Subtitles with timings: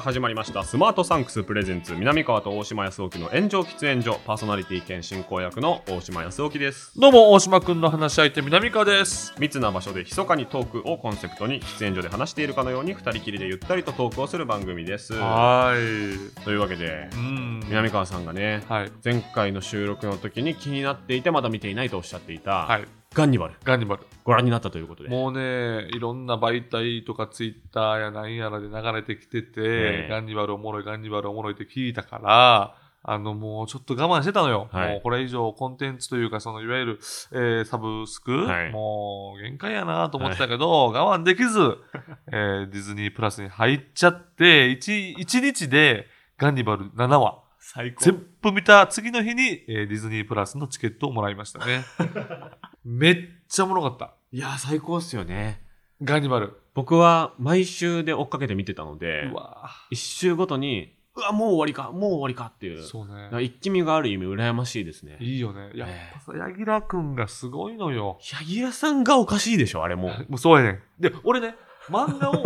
[0.00, 9.34] あ始まりましたスマートサンクスプレゼンツ南川と大島康沖の炎上喫煙所パーソナリティ兼進行役の大島康沖ですどうも、大島くんの話し相手、南川です。
[9.38, 16.34] 密な場所で密かにトークをコンセプトに喫煙所で話しているかのように二人きりでゆったりとトークをする番組ですはーい。
[16.44, 17.60] というわけでうん。
[17.66, 18.92] 南川さんがねはい。
[19.04, 22.99] 前回の収録の時に気になっていてまだ見ていないとおっしゃっていた、はい。
[23.12, 24.06] ガンニバルガンニバル。
[24.22, 34.68] ご覧になったということでもうね、いろんな媒体とかツイッターやなんやらで流れてきてて、ええガンニバルおもろい、ガンニバルおもろいって聞いたから、あの、もうちょっと我慢してたのよ。
[34.70, 36.98] はいもうこれ以上コンテンツというか、そのいわゆる、
[37.32, 41.78] えーサブスク、はいもう限界やなと思ってたけど、我慢できず、
[42.30, 46.06] えーディズニープラスに入っちゃって、1, 一日で
[46.38, 47.49] ガンニバル7話。
[47.62, 51.84] 最高全部見た次の日に、えーディズニープラスのチケットをもらいましたね。
[52.84, 53.16] めっ
[53.48, 54.14] ちゃおもろかった。
[54.32, 55.62] いや最高っすよね
[56.02, 56.56] ガンニバル。
[56.74, 63.42] 僕は毎週で追っかけて見てたのでうわ一週ごとにうわもう終わりかもう終わりかっていうそうね。
[63.42, 65.70] 一気見がある意味羨ましいですねいいよね。
[65.74, 68.18] やっえぱさ、柳楽くんがすごいのよ。
[68.22, 70.82] 柳楽さんがおかしいでしょあれもう もうそうやねん。
[70.98, 71.56] で、俺ね、
[71.90, 72.42] 漫画を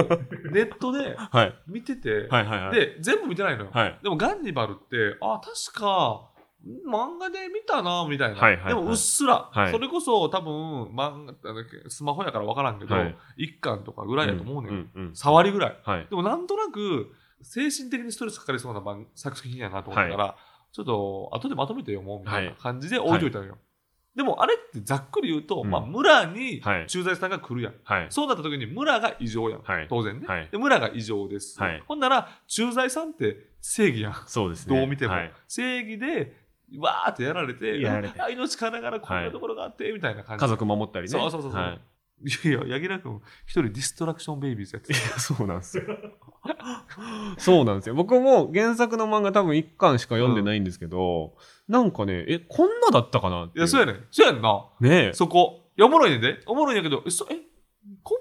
[0.50, 1.55] ネットではい。
[1.67, 2.75] 見てて、はいはいはい。
[2.75, 3.70] で、全部見てないのよ。
[3.73, 3.98] はい。
[4.03, 6.31] でもガンニバルって、あ、確か、
[6.87, 8.37] 漫画で見たな、みたいな。
[8.37, 8.75] はいはいはい。
[8.75, 9.72] でもうっすら、はい。
[9.72, 11.34] それこそ多分、漫画、
[11.91, 13.17] スマホやから分からんけど、はい。
[13.37, 15.78] 一巻とかぐらいやと思うねうんうん触りぐらい。
[15.84, 16.06] はい。
[16.09, 20.37] でもなんとなく、精神的にストレスかかりそうな漫作品やなと思ったから、
[20.72, 23.59] ちょっと後でまとめて読もうみたいな感じで置いといたのよ。
[24.15, 27.75] でもあれってざっくり言うと、うんまあ村にはい駐在さんが来るやん。
[27.83, 29.62] はいそうなった時に村が異常やん。
[29.62, 30.59] はい当然ね、はいで。
[30.59, 31.61] 村が異常です。
[31.61, 34.15] はいほんなら駐在さんって正義やん。
[34.27, 35.15] そうですねどう見ても。
[35.15, 36.33] はい正義で、
[36.78, 40.44] わーってやられて、やられてあ命からがらこんなところがあって、みたいな感じ。
[40.44, 41.81] 家族守ったりねそうそうそうそうはい
[42.22, 45.84] いやいや、柳楽君、一人ディストラクションベイビーズやっていやそうなんですよ
[47.38, 51.34] そうなんですよ僕も原作の漫画多分一巻しか読んでないんですけど、
[51.69, 54.04] なんかねえこんなだったかなっていや、そうやねん。
[54.10, 54.66] そうやんな。
[54.80, 55.64] ねえそこ。
[55.76, 56.41] いや、おもろいねんで。
[56.47, 57.42] おもろいんやけど、え、そえ根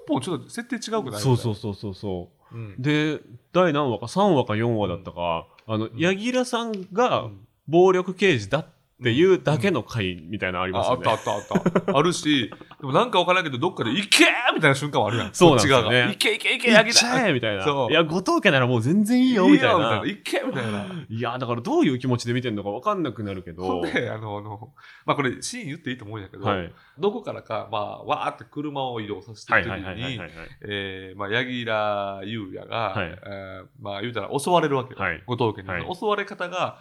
[0.08, 2.58] 本ちょっと設定違うくないそうそうそうそうそうう。
[2.58, 2.82] うん。
[2.82, 3.20] で
[3.52, 11.98] 第何話か3話か4話だったか、あのん柳楽さんうがん暴力刑事だっていうだけの回みたいなのありますああよね、ったあったあった。
[11.98, 12.50] あるし、
[12.80, 15.34] でもなんかわからんけど、どっかで、いけーみたいな瞬間はあるやん。
[15.34, 15.82] そうなんですよね。
[15.82, 17.64] こっち側がいけいけいけ、行っ柳ちゃ楽えみたいな。
[17.64, 20.02] そういや後藤家ならもう全然いいよみたいな。
[20.06, 20.86] いけみたいな。
[21.08, 23.64] いやだからどういう気持ちで見てるのか分かんなくなるけど。
[23.64, 24.72] ほんで、あの、あの、
[25.06, 26.72] まあこれ、シーン言っていいと思うんやけど、はい。
[26.98, 30.20] どこからか、まあ、わーって車を移動させてはいる時に、
[30.62, 33.06] えーまあ、柳楽優也が、はい。
[33.08, 35.00] えーまあ、言うたら襲われるわけよ。
[35.00, 35.22] はい。
[35.26, 35.96] 後藤家に、はい。
[35.96, 36.78] 襲われ方が、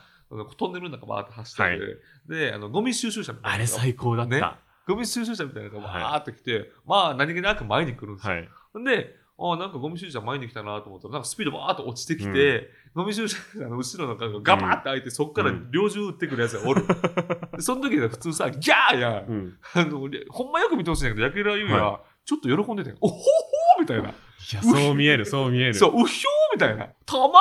[0.58, 1.80] トンネルの中バーって走って
[2.28, 3.56] て、で、あの、ゴミ収集車みたいな。
[3.56, 4.42] あれ最高だった、ね。
[4.88, 6.02] ゴミ収集車みたいなのがはい。
[6.04, 8.34] バーって来て、まあ、何気なく前に来るんですよ。
[8.34, 8.50] はい。
[8.84, 16.86] で、あなんかゴミ収集車前に来たなと思ったら、なんかスピードバーっと落ちてきて、ゴミ収集車の後ろの鍵がガバーって開いて、そこから猟銃撃ってくるやつがおる。
[17.58, 19.26] でその時は普通さ、ギャーやん。
[19.28, 24.14] うん、あの、りほんまよく見てほしいんだけど、焼浦優也、はちょっと喜んでて、おほほーみたいな。
[24.52, 26.88] いやそう見える そう見えるそう、うひょーみたいな。
[27.06, 27.38] たまんね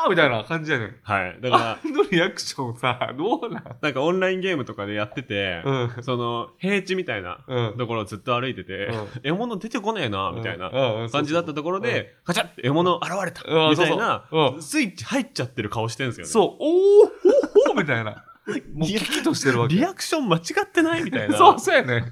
[0.00, 0.96] えなーみたいな感じやねん。
[1.02, 3.64] はいだからあのリアクションさ、どうなん？
[3.80, 6.02] なんかオンラインゲームとかでやってて、うん。
[6.02, 7.76] その平地みたいなうん。
[7.78, 14.24] ところをずっと歩いてて、うん獲物出てこねえなみたいなな感じだったところで、カチャって獲物現れたうんみたいな
[14.60, 18.24] スイッチ入っちゃってる顔してるんですよねそう、おーほほーみたいな。
[18.74, 19.76] もうキキとしてるわけ。
[19.76, 22.06] リアクション間違ってないみたいなそう、そうやね。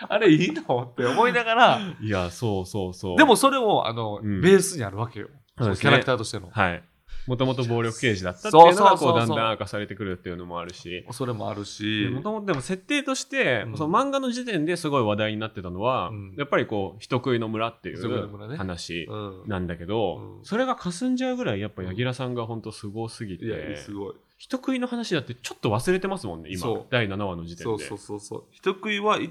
[0.08, 0.88] あれいいの？
[0.92, 3.16] って思いながら、いやそうそうそう。
[3.16, 4.40] でもそれも、あの、うん。
[4.40, 5.28] ベースにあるわけよ。
[5.58, 6.48] そキャラクターとしての。
[6.50, 6.82] はい。
[7.26, 11.06] もともと暴力刑事だったっていうのがこうだんだん明かされてくるっていうのもあるし。
[11.10, 13.76] それもあるし、もともとでも設定として、うん。
[13.76, 16.34] その漫画の時点ですごい話題になってたのは、うん。
[16.38, 19.42] やっぱりこう人食いの村っていう話うん。
[19.46, 20.44] なんだけど、うん。
[20.44, 24.14] それが霞んじゃうぐらいやっぱ柳楽さんが本当すごすぎて、いや、すごい。
[24.38, 26.66] 人食いの話だってちょっと忘れてますもんね今。
[26.90, 27.62] 第7話の時点で。
[27.64, 28.44] そうそうそうそう。
[28.50, 29.30] 人食いはい、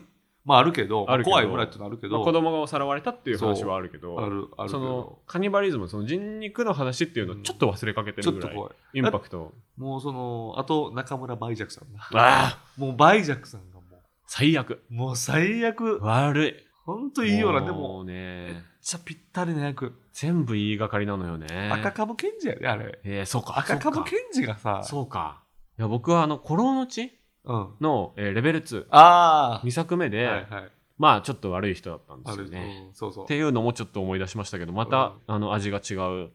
[0.49, 8.73] まああるけど、あるけど怖い村っていうのあるけど、まあ子供がさらわれたっていう話はあるけどある、あるけそのど、カニバリズムその人肉の話っていうのをちょっと忘れかけてるぐらい、ちょっと怖い。
[8.95, 11.99] インパクトもうその、あと中村梅雀さんな。
[11.99, 15.99] ああもう梅雀さんがも最悪う、もう最悪。
[16.01, 16.53] 悪い
[16.83, 17.63] ほんといいよな。
[17.63, 19.93] でも、うめっね、ちゃぴったりな役。
[20.13, 21.69] 全部言いがかりなのよね。
[21.71, 22.99] 赤株賢治やで、あれ。
[23.03, 23.59] えー、そうか。
[23.59, 25.43] 赤株賢治がさ、そうか。
[25.77, 27.11] いや、僕はあの、古老の地うん。
[27.45, 30.09] の、えーレベル2、あ2作目あ。
[30.09, 30.71] で、はいはい。
[30.97, 32.87] まあ、ちょっと悪い人だったんですよね。
[32.87, 33.23] うん、そうそう。
[33.23, 35.93] っていうのもちょっと思い出しましたけど、また、あの、味が違
[36.25, 36.31] う。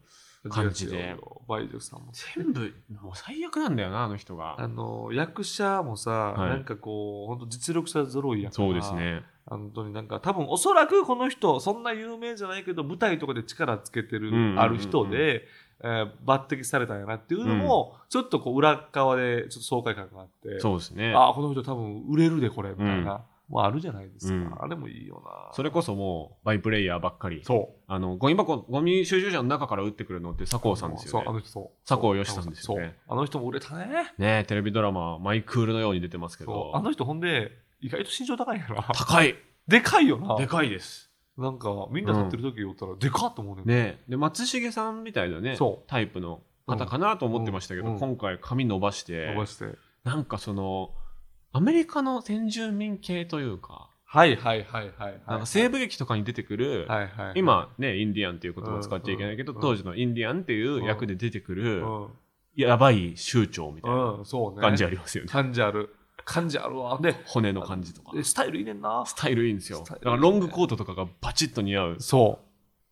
[0.49, 1.17] 感じで。
[1.49, 2.13] 梅女さんも。
[2.35, 4.69] 全部、もう最悪なんだよな、あの人あが。
[4.69, 8.67] の、役者もさ、はいなんかこう、本当実力者揃いやから。
[8.67, 8.95] そうです。
[8.95, 9.23] ね。
[9.47, 15.47] 本当になんか、多分おそらくこの人、そんな有名じゃないけど、舞台とかで力つけてるある人で、
[15.83, 21.13] えー抜擢されたんやなっていうのも、ちょっとこう、裏側でちょっと爽快感があって、そうですね。
[21.15, 23.23] ああ、この人多分売れるで、これ、みたいな。
[23.49, 24.35] もうあるじゃないですか。
[24.35, 25.53] うんあれもいいよな。
[25.53, 27.43] それこそもう、バイプレイヤーばっかり。
[27.45, 27.81] そう。
[27.87, 31.35] あの、ゴミ箱、ゴミ収集車の中から撃ってくるのって佐藤さんですそう、あよね。
[31.35, 31.87] の人そう。
[31.87, 32.97] 佐藤義さんですよね。
[33.07, 33.87] あの人も売れたね。
[34.17, 36.73] ねえテレビドラマ、マイクールのように出てますけど。
[36.75, 38.83] あの人ほんで、意外と身長高いんやな。
[38.95, 39.35] 高い。
[39.69, 40.37] でかいよな。
[40.37, 41.04] でかいです。
[41.37, 43.67] なんか、みんな立ってる時言ったら、でかっと思うねん。
[43.67, 49.67] ねえで、松重さんみたいなねそ、タイプの方かなと思ってましたけど、うんうん今回髪伸ばして伸、ばして。
[50.05, 50.91] なんかその、
[51.53, 55.21] アメリカの先住民系というか、はいはいはいはい。
[55.27, 57.33] なんか西部劇とかに出てくる、はいはい。
[57.35, 62.09] 今ね、インディアンっていう言葉を使っちゃいけないけど、うん当時のインディアンっていう役で出てくる、うん。
[62.55, 64.61] やばい州長みたいなうん、そうね。
[64.61, 65.31] 感じありますよね。
[65.31, 65.97] 感じある。
[66.25, 66.99] 感じあるわ。
[67.01, 68.13] で、骨の感じとか。
[68.15, 69.05] でスタイルいいねんな。
[69.07, 69.85] スタイルいいんですよ。
[69.87, 71.97] だからロングコートとかがバチッと似合う。
[72.01, 72.41] そ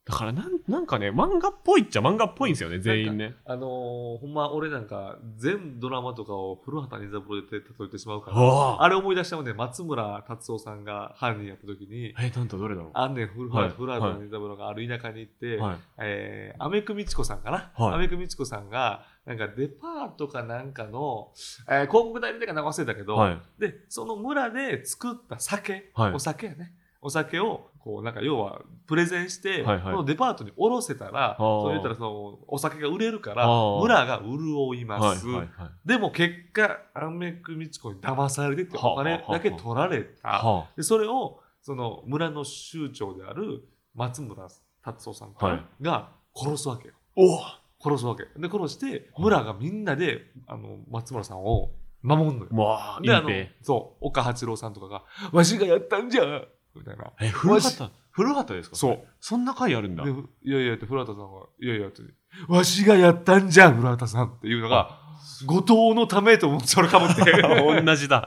[0.04, 3.26] だからなんなんかね、漫画っぽいっちゃ漫画っぽいんですよね、全員ね。
[3.26, 3.36] う。
[3.44, 15.76] あのー、ほんま俺なんか、全ドラマとかを古畑任三郎で例えてしまうから、ああれ思い出したもんね、松村達夫さんが犯人やった時に、え、なんとどれだろうあんねん古畑任三郎がある田舎に行って、はい。
[15.98, 21.32] えー、アメクミチコさんかな、はいアメクミチコさんが、なんかデパートかなんかの、
[21.68, 23.40] えー、広告代理店かなんか忘れたけど、はい。
[23.58, 26.74] で、その村で作った酒、はいお酒やね。
[27.00, 33.46] お酒を、こう、なんか要は、プレゼンして、はいはいこのデパートに卸せたら、ーそう言ったらその、お酒が売れるから
[33.80, 35.26] 村が潤います。
[35.26, 35.36] はい。
[35.38, 35.48] はい。
[35.84, 40.28] でも結果、アメクミチコに騙されてってお金だけ取られた。
[40.28, 44.48] はでそれを、その村の州長である松村
[44.82, 46.94] 達夫さんはいが殺すわけよ。
[47.14, 47.40] お
[47.82, 48.24] 殺すわけ。
[48.38, 51.70] で、殺して、村がみんなで、あの、松村さんを
[52.02, 52.50] 守んのよ。
[52.52, 53.28] わあ、いで、あの
[53.62, 56.42] そう、岡八郎さんとかが、わしがやったんじゃ
[56.74, 57.12] みたいな。
[57.20, 58.76] え、古畑、古畑ですか？
[58.76, 59.00] そう。
[59.20, 60.10] そんな回あるんだで。
[60.10, 60.14] い
[60.50, 62.02] やいやって、古畑さんが、いやいやって、
[62.48, 64.98] わしがやったんじゃ古畑さんっていうのが、
[65.46, 67.22] 後藤のためと思って、それかぶって。
[67.84, 68.26] 同じだ。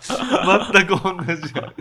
[0.74, 1.74] 全く同じや。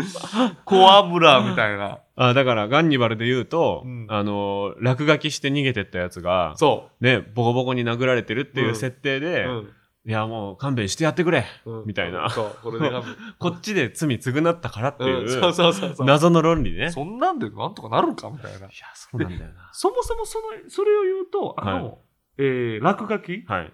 [0.64, 1.98] コア村みたいな。
[2.16, 9.20] あだから、ガンニバルで言うと、うんあの、落書きして逃げてったやつが、そね、ボコボコに殴られてるっていううん設定う。
[9.20, 9.68] で、うん
[10.06, 16.06] いや、もう勘弁してやってくれ、うんみたいなそう、これで多分 こっちで罪償ったからっていう、うんそうそうそうそう。
[16.06, 16.90] 謎の論理ね。
[16.90, 18.58] そんなんでなんとかなるかみたいな。
[18.58, 19.70] いや、そうなんだよな。
[19.72, 21.98] そもそもその、それを言うと、あの、は
[22.36, 23.44] えー、落書き？
[23.46, 23.72] はい。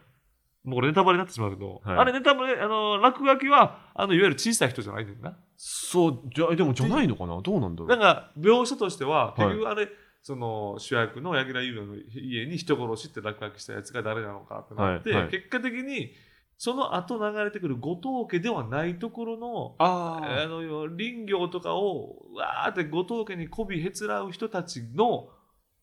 [0.62, 5.36] もうこれネタバレになってしまうけど、はいあれネタバレ、あの、落書きは、あの、いわゆる小さい人じゃないねんな。
[5.56, 7.40] そう、じゃ、でもじゃないのかな？
[7.40, 7.88] どうなんだろう。
[7.88, 9.88] なんか、描写としては、はい結局あれ、
[10.22, 15.30] その主役の柳楽優弥の家に人殺しって落書きしたやつが誰なのかってなって、はいはい。
[15.30, 16.12] 結果的に、
[16.58, 25.30] その後流れてくる後藤家ではないところの、ああの林業とかをわーって後藤家に媚びへつらう人たちの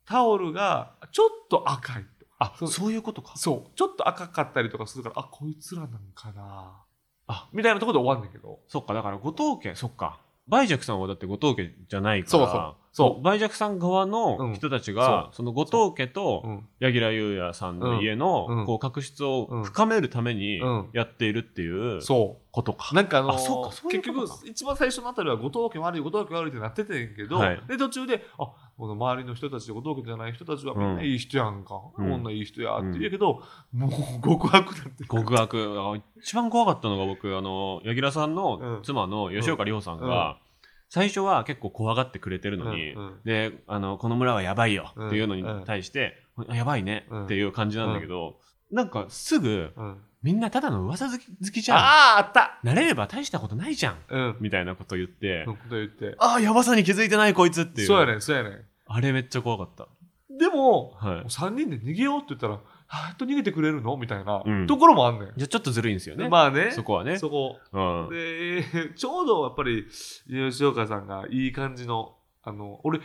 [0.05, 2.31] タオルがちょっと赤いとか。
[2.37, 2.69] あ、そう。
[2.69, 3.35] そういうことか。
[3.37, 3.71] そう。
[3.75, 6.85] ちょっと赤かったりとかするからあこいつらなんかな。
[7.25, 7.49] あ。
[7.53, 8.59] みたいなところで終わんねんけど。
[8.67, 10.21] そっか、だから後藤家、そっか。
[10.47, 13.19] 梅若さんはだって後藤家じゃないから、そうそうそう。
[13.19, 15.29] 梅若さん側の人たちが、う。
[15.29, 16.49] んその後藤家とう。
[16.49, 16.67] ん。
[16.79, 19.63] 柳楽優弥さんの家の、こう確執をうん。
[19.63, 20.89] 深めるためにうん。
[20.93, 22.89] やっているっていうそことか。
[22.91, 27.61] うなんかあのーあそうかそういう結局一番最初のあたりは後藤家悪い後藤家悪いってなっててんけど、はい。
[27.67, 32.09] で途中であこの周りの人たち後藤家じゃない人たちはみんないい人やんか、うん。
[32.09, 33.91] こんないい人やって言うけど、もう
[34.23, 35.03] 極悪だって。
[35.03, 35.75] 極悪。
[35.79, 40.37] あ一番怖かったのが僕、あの、柳楽さんのうん妻の吉岡里帆さんが、
[40.89, 46.15] 最初は結構怖がってくれてるのに、うんうんで、あの、この村はやばいよっていうのにうん対して、
[46.47, 48.39] あやばいねうんっていう感じなんだけど、
[48.71, 51.77] なんかすぐ、うんみんなただの噂好き好きじゃん。
[51.77, 53.97] あああった慣れれば大したことないじゃん。
[54.09, 56.15] うんみたいなこと言って、って。
[56.17, 57.87] ああ、やばさに気づいてないこいつっていう。
[57.87, 58.61] そうやねん、そうやねん。
[58.87, 59.87] あれめっちゃ怖かった。
[60.37, 61.29] でも、はい。
[61.29, 63.97] 3人で逃げようって言ったら、はやっと逃げてくれるの？
[63.97, 65.33] みたいな、うんところもあんねん。
[65.35, 66.29] じゃあちょっとずるいんですよね。
[66.29, 67.17] まあね、そこはね。
[67.17, 67.57] そこ。
[67.71, 68.09] うん。
[68.09, 69.85] で、 ちょうどやっぱり、
[70.49, 72.99] 吉岡さんがいい感じの、あの、俺、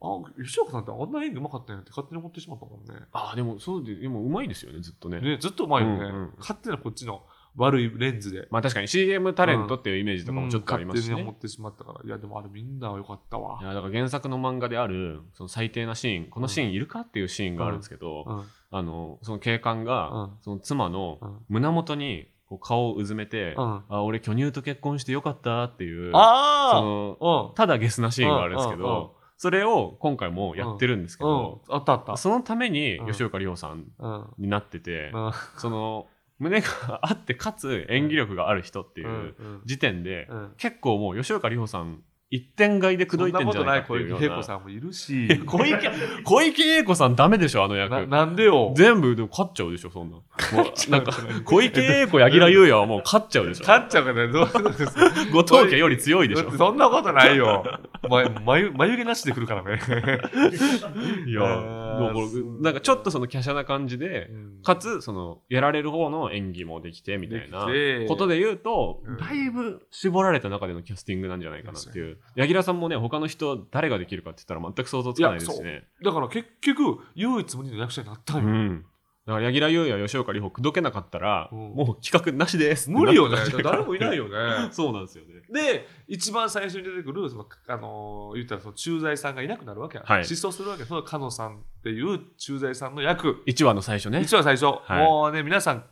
[0.00, 3.06] あ、吉岡さんってあんな演技うまかったんやって勝手に思ってしまったもんね。
[3.12, 5.20] ああ、でもそうで、でもうまいですよね、ずっとね。
[5.20, 5.94] ね、ずっとうまいよね。
[5.96, 7.24] うんうん勝手なこっちの、
[7.56, 8.48] 悪いレンズで。
[8.50, 11.14] まあ確かに CM タレントっていうイメージとかもちょっとありますしね。
[11.14, 12.00] うん勝手に思ってしまったから。
[12.04, 13.64] いや、でもあれみんな良かったわい。
[13.64, 18.44] やだから原作の漫画であるその最低なシーンこのシーンいるかっていうシーンがあるんですけど、うん。
[18.76, 27.54] あのその警官が、うんその妻のうん胸元にこう顔をうずめて、うんあ俺巨乳と結婚してよかったっていうそあのあうん。
[27.54, 31.74] ただゲスなシーンがあるんですけど、それを今回もやってるんですけど、うん。
[31.74, 32.16] あったあった。
[32.16, 34.24] そのためにうん吉岡里帆さんうん。
[34.38, 36.06] になってて、うんその
[36.40, 40.52] 胸があってかつ演技力がある人っていううん時点で、うん。
[40.56, 44.26] 結構もう吉岡里帆さん一点買いで口説いてんじゃないかって小いうような。
[44.26, 45.28] 池栄子さんもいるし。
[45.46, 45.90] 小池
[46.24, 47.90] 小池栄子さんダメでしょあの役。
[47.90, 48.72] ななんでよ。
[48.76, 50.16] 全部でも勝っちゃうでしょそんな。
[50.16, 50.22] も
[50.62, 51.12] うなんか
[51.44, 53.64] 小池栄子柳楽優弥はもう勝っちゃうでしょ。
[53.64, 55.10] 勝っちゃうからね、どういうことですか？
[55.32, 56.50] 後藤家より強いでしょ。
[56.52, 57.62] そんなことないよ。
[58.08, 59.78] ま、眉眉毛なしで来るからね。
[61.28, 64.28] いやあーだからなんかちょっとその華奢な感じで
[64.64, 67.66] かつそのやられる方の演技もできてみたいな
[68.08, 69.16] ことで言うと、うん。
[69.18, 78.48] だいぶ絞られた中でのキャスティングなんじゃないかなっていう柳楽さんもね他の人誰ができるかって言ったら全く想像つかないですしねだから結局、唯一無二の役者になったんよ。
[78.48, 78.84] うん。
[79.26, 81.58] だから柳楽優弥吉岡里帆口説けなかったら、うん。
[81.74, 83.38] もう企画なしです無理よね。
[83.62, 84.68] 誰もいないよね。
[84.70, 85.34] そうなんですよね。
[85.50, 90.24] で一番最初に出てくるその、あのー言ったらその駐在さんがいなくなるわけや、はい。
[90.24, 93.42] 失踪するわけその加野さんっていう駐在さんの役。
[93.46, 94.20] 1話の最初ね。
[94.20, 95.02] 一番最初、はい。
[95.02, 95.84] もうね皆さん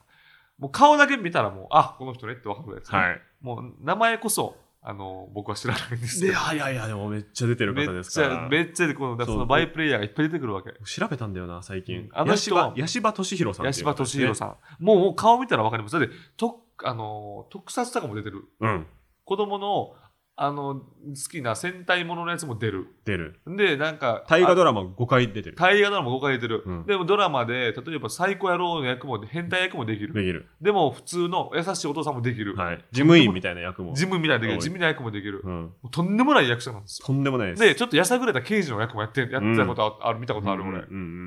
[0.59, 2.99] もう顔だけ見たらもうあこの人ねって分かるやつ、ね。
[2.99, 3.21] はい。
[3.41, 6.33] もう名前こそあの僕は知らないんですけど。
[6.33, 8.47] でいやいやいやでもめっちゃ出てるめっ方ですちから。
[8.47, 10.73] ゃめっちゃでこのだそのバイプレイヤーがいっぱい出てくるわけ。
[10.85, 12.09] 調べたんだよな最近、うん。
[12.13, 14.57] あの人は八柴八柴俊弘さんって八柴敏弘さん。
[14.85, 15.99] もう顔見たら分かります。
[15.99, 18.45] だってとあのー特撮とかも出てる。
[18.61, 18.87] うん。
[19.25, 19.95] 子供の
[20.35, 20.85] あの好
[21.31, 22.87] きな戦隊もののやつも出る。
[23.05, 23.39] 出る。
[23.47, 25.57] でなんか大河あドラマ5回出てる。
[25.57, 26.87] 大河ドラマ5回出てる、うん。
[26.87, 30.15] でもドラマで例えばサイコ野郎の役も変態役もできる。
[30.15, 34.53] できる、でも普通の優しいお父さんもできる、はい、事務員みたいな役も、ジムみたいなできる。
[34.53, 34.61] はい。
[34.63, 37.07] 地味な役もできる、もうん、うとんでもない役者なんですよ。
[37.07, 37.63] とんでもないです。
[37.63, 40.85] でちょっとやさぐれた刑事の役もやってやってたことある、見たことある俺、うんうんう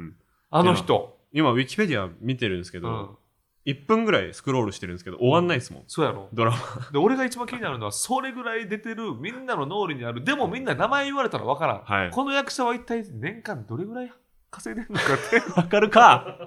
[0.08, 0.16] ん。
[0.50, 3.10] あの人、今ウィキペディア見てるんですけど、うん、
[3.65, 6.29] 1分ぐらいスクロールしてるんですけど終わんないですもん、そうやろ。
[6.34, 6.57] ドラマ。
[6.91, 10.24] で俺が一番気になるのはそれぐらい出てるみんなの脳裏にある。
[10.24, 12.12] でもみんな名前言われたら分からん、はい。
[12.12, 14.12] この役者は一体年間どれぐらい
[14.51, 15.41] 稼いでるのかって。
[15.60, 16.38] わかるか？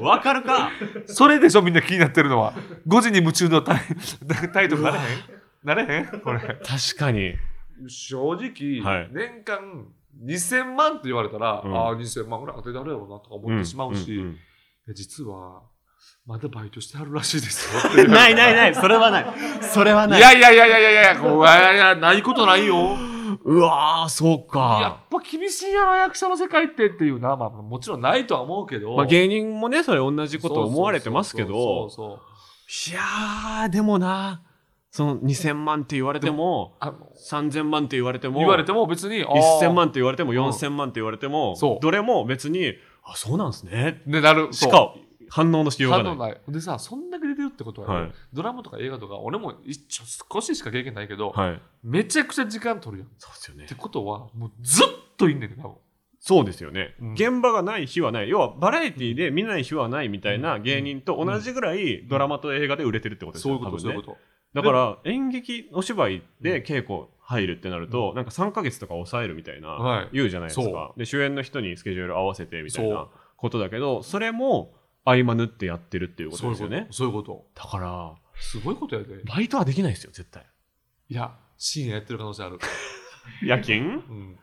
[0.00, 0.70] わかるか？
[1.06, 2.52] それでしょみんな気になってるのは。
[2.86, 3.78] 5時に夢中のタイ
[4.52, 5.04] タイトルなれへん？
[5.64, 6.20] なれへん？
[6.20, 6.38] これ。
[6.40, 7.34] 確かに。
[7.88, 9.08] 正直、はい。
[9.12, 9.86] 年間
[10.22, 11.74] 2000万って言われたら、うん。
[11.74, 14.36] ああ2000万ぐらい当てたるやろうなとか思ってしまうし、んんん
[14.94, 15.62] 実は
[16.26, 18.04] まだバイトしてはるらしいですよ。
[18.08, 18.74] ないないない。
[18.74, 19.26] それはない。
[19.62, 20.20] それはいない。
[20.20, 22.96] やいやいやいやいやいやこういやいやないことないよ。
[23.44, 31.88] うわーそうやかっぱ厳しいやろ役者の世界ってっていうな、まあ、もちろんないとは思うけど、まあ、芸人もねそれ同じこと思われてますけど。
[32.88, 34.42] いやーでもな。
[34.90, 36.96] その2000万って言われてもあの
[37.30, 39.60] 3000万って言われても言われても別にあー。
[39.60, 42.72] 1000万って言われてもうん4000万って言われても、どれも別に
[43.04, 44.02] あそうなんですね。
[44.06, 44.94] ねなるしか
[45.28, 46.40] 反応のしようがない。
[46.48, 48.12] でさそんだけ出てるってことは、はい。
[48.32, 50.04] ドラマとか映画とか俺も一応
[50.34, 51.62] 少ししか経験ないけど、はい。
[51.82, 53.08] めちゃくちゃ時間取るやん。
[53.08, 53.66] っそうですよね。
[53.66, 55.76] てことはもうずっといんねんね多分。
[56.20, 57.12] そうですよね、うん。
[57.12, 58.28] 現場がない日はない。
[58.28, 63.82] 要はバラエティで見ない日はないみたいな芸人と同じぐらいドラマと映画で売れてるってことですよそういうこと、ね。
[63.82, 64.18] そういうこと。
[64.54, 70.08] だから演劇お芝居で稽古入るってなると、なんか3ヶ月とか抑えるみたいな、はい。
[70.12, 73.06] 言うじゃないですそかで主演の人にスケジュール合わせてみたいな
[73.36, 74.74] ことだけどそれも
[75.06, 76.88] 合間縫ってやってるっていうことですよね。
[76.90, 77.46] そういうこと。
[77.54, 79.22] だからすごいことやで。
[79.24, 80.44] バイトはできないですよ絶対。
[81.08, 82.58] いや深夜やってる可能性ある。
[83.42, 84.02] 夜勤？
[84.08, 84.38] うん、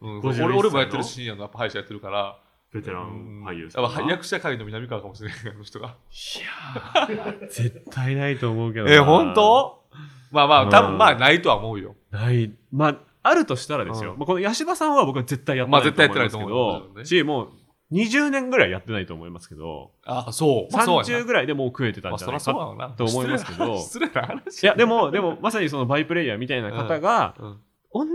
[0.00, 2.38] うん、51俺俺もやってる深夜の歯医者やってるから。
[2.72, 3.42] ベテラうん。
[3.42, 5.88] ン俳優やっぱ役者界の南川かもしれないあの人が。
[5.88, 8.92] いやー絶対ないと思うけどな。
[8.94, 9.82] え本当？
[10.30, 10.86] まあまあ多うん。
[10.90, 11.96] 分まあないとは思うよ。
[12.12, 12.52] ない。
[12.70, 14.18] まああるとしたらですよ、うん。
[14.18, 17.04] まあ、この八柴さんは僕は絶対やってまあないと思いますけ絶対やってないと思うど、ね。
[17.04, 17.52] しもう
[17.92, 20.72] 20年ぐらいやってないと思いますけどあそう。
[20.72, 22.90] まあそうや30ぐらいでもう食えてたんじゃないかそうだろうな。
[22.90, 23.78] と思いますけど。
[23.78, 24.26] 失礼な失礼な。
[24.28, 27.60] 話いやでもでもまさにそのバイプレイヤーみたいな方がうん。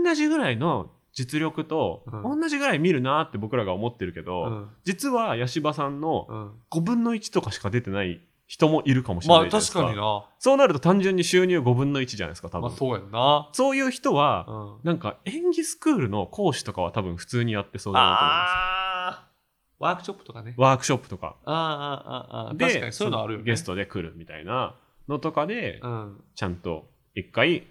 [0.04, 2.40] 同じぐらいの実力とうん。
[2.40, 4.68] 同じぐらい見るなって僕らが思ってるけど、うん。
[4.84, 6.52] 実は八柴さんのうん。
[6.70, 10.24] 5分の1とかしか出てない人もいるかもしれなまあいじゃないですか,、確かにな。
[10.38, 13.48] そうなると単純に収入5分の1じゃないですか多分、まあそうやんな。
[13.52, 14.76] そういう人は、うん。
[14.84, 18.50] なんか演技スクールの講師とかは多分普通にやってそうだなと思います。
[18.52, 19.25] ああ
[19.78, 20.54] ワークショップとかね。
[20.56, 21.36] ワークショップとか。
[21.44, 23.44] ああああああで確かにそういうのあるよね。
[23.44, 24.74] ゲストで来るみたいな
[25.08, 26.24] のとかで、うん。
[26.34, 27.66] ちゃんと一回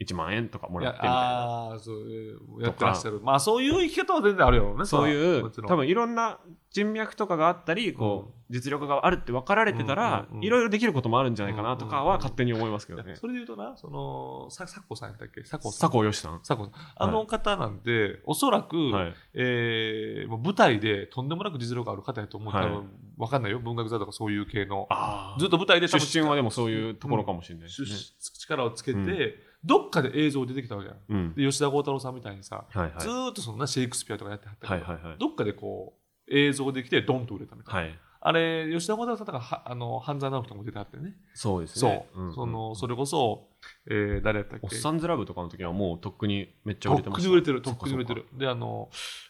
[0.00, 1.16] 1万円とかもらってみたいな。
[1.16, 3.20] ああ、そう、えーやってらっしゃる。
[3.22, 4.84] まあ、そういう生き方は全然あるよね。
[4.84, 6.38] そういう、多分いろんな
[6.70, 13.16] 人脈とかがあったり、こう、実力があるって分かられてたらいろいろできることもあるんじゃないかなとかは勝手に思いますけどね。
[13.16, 15.42] それで言うとな、その、さ、さこさんやったっけ？
[15.44, 15.90] さこさん。
[15.90, 16.40] 佐藤よしさん。
[16.44, 16.72] さこさん。
[16.94, 19.14] あの方なんて、おそらく、はい。
[19.34, 22.54] えーもう舞台でとんでもなく実力ある方やと思う。
[22.54, 23.58] はい多分、わかんないよ。
[23.58, 24.86] 文学座とかそういう系の。
[24.90, 27.68] あずっと舞台で出身はでもそういうところかもしれない。
[27.68, 29.32] 力をつけて、うん
[29.66, 31.16] どっかで映像出てきたわけじゃん。
[31.16, 31.34] うん。
[31.34, 33.00] で、吉田鋼太郎さんみたいにさ、はいはい。
[33.00, 35.18] ずーっとそのな、シェイクスピアとかやってはったけど、はいはいはい。
[35.18, 35.94] どっかでこ
[36.28, 37.80] う、映像できてドンと売れたみたいな。
[37.80, 37.98] はい。
[38.20, 41.14] あれ、吉田鋼太郎さんとかは、あの、半沢直樹とかも出てはってね。
[41.34, 42.22] そうですそう。
[42.22, 42.28] ね。
[42.30, 43.48] んその、それこそ、
[43.88, 44.66] えー、誰やったっけ？
[44.66, 47.28] おっさんずラブとかの時はもうとっくにめっちゃ売とってくれました。
[47.28, 48.26] に売れてる、とそっくに売れてる。
[48.32, 48.88] で、あの、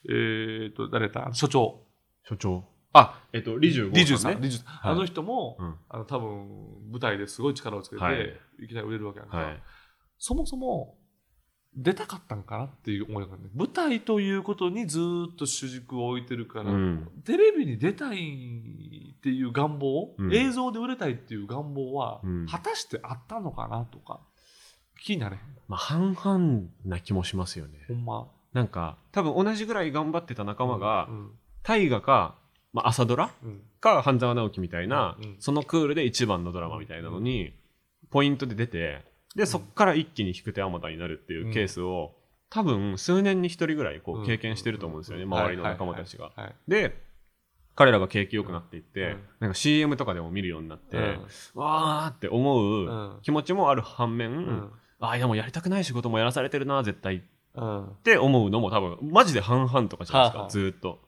[0.08, 1.34] えーと、誰やった？
[1.34, 1.82] 所長。
[2.24, 2.64] 所長？
[2.94, 4.38] あ、えっと、リジュリジュさん、ね。
[4.40, 5.74] リジュさんはいあの人も、うん。
[5.90, 6.48] あの、多分、
[6.90, 9.36] 舞台ですごい力をつけて、はいい、きなり売れるわけやんか。
[9.36, 9.62] はい。
[10.18, 10.96] そもそも、
[11.76, 17.08] 出たかったんかなっていう思いがね、舞台ということにずーっと主軸を置いてるから、うん。
[17.24, 24.20] テレビに出たいっていう願望、うん映像で売れたいっていう願望は、うん果たしてあったのかなとか、
[25.02, 25.38] 気になれ。
[25.68, 27.84] まあ、半々な気もしますよね。
[27.88, 28.26] ほんま。
[28.54, 31.30] なんか、多分同じぐらい頑張ってた仲間がう、ん
[31.62, 32.36] 大河か、
[32.72, 37.52] まあ、朝ドラうんか、半沢直樹みたいなうん、そのクールで一番のドラマみたいなのに、
[38.10, 39.04] ポイントで出て、
[39.36, 42.14] で、そっから一気に引く手あまたになるっていうケースを、
[42.48, 45.34] 多分数年に一人ぐらいこう経験してると思うんですよね、うん。
[45.34, 46.32] 周りの仲間たちが。
[46.66, 47.02] で、
[47.74, 49.20] 彼らが景気良くなっていって、うん。
[49.40, 51.20] なんか CM とかでも見るようになって、はい
[51.54, 54.70] わーって思う気持ちもある反面、うん。
[55.00, 57.16] ああ、でもやりたくない仕事もやらされてるな、絶対。
[57.16, 57.20] っ
[57.56, 57.96] うん。
[58.04, 61.00] て思うのも多分、マジで半々とかじゃないですか、ずーっと。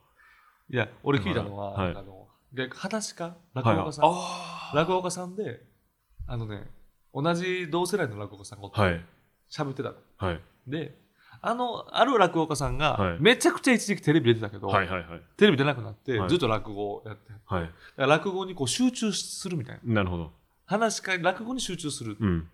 [0.70, 1.96] いや、俺聞いたのは、はい。
[1.96, 5.60] あの、で、話か落語家さん、あ落語家さんで、
[6.26, 6.66] あのね、
[7.14, 9.04] 同じ同世代の落語家さんがおってはい。
[9.50, 9.96] 喋ってたの。
[10.16, 10.40] はい。
[10.66, 10.98] で、
[11.40, 15.22] あの、ある落語家さんが、はいめちゃくちゃ一時期テレビ出てたけど、はいはいはい。
[15.36, 17.70] テレビ出なくなって、はいずっと落語をやって、はい。
[17.96, 19.94] ら落語にこう集中するみたいな。
[19.94, 20.32] なるほど。
[20.66, 22.16] 話し会、落語に集中する。
[22.18, 22.48] うん。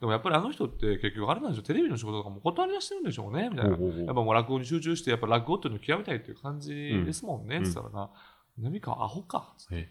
[0.00, 3.76] でもやっぱりあの人って結局あれなんでしょう、テレビの仕事とかも断り出してるんでしょうね、みたいな。
[3.76, 8.10] ほうほうほうやっぱもう落語に集中して、やっぱ落語っていうのを極めたいっていう感じですもんね、うんつったらな、
[8.58, 9.54] 何かアホか。
[9.70, 9.88] え？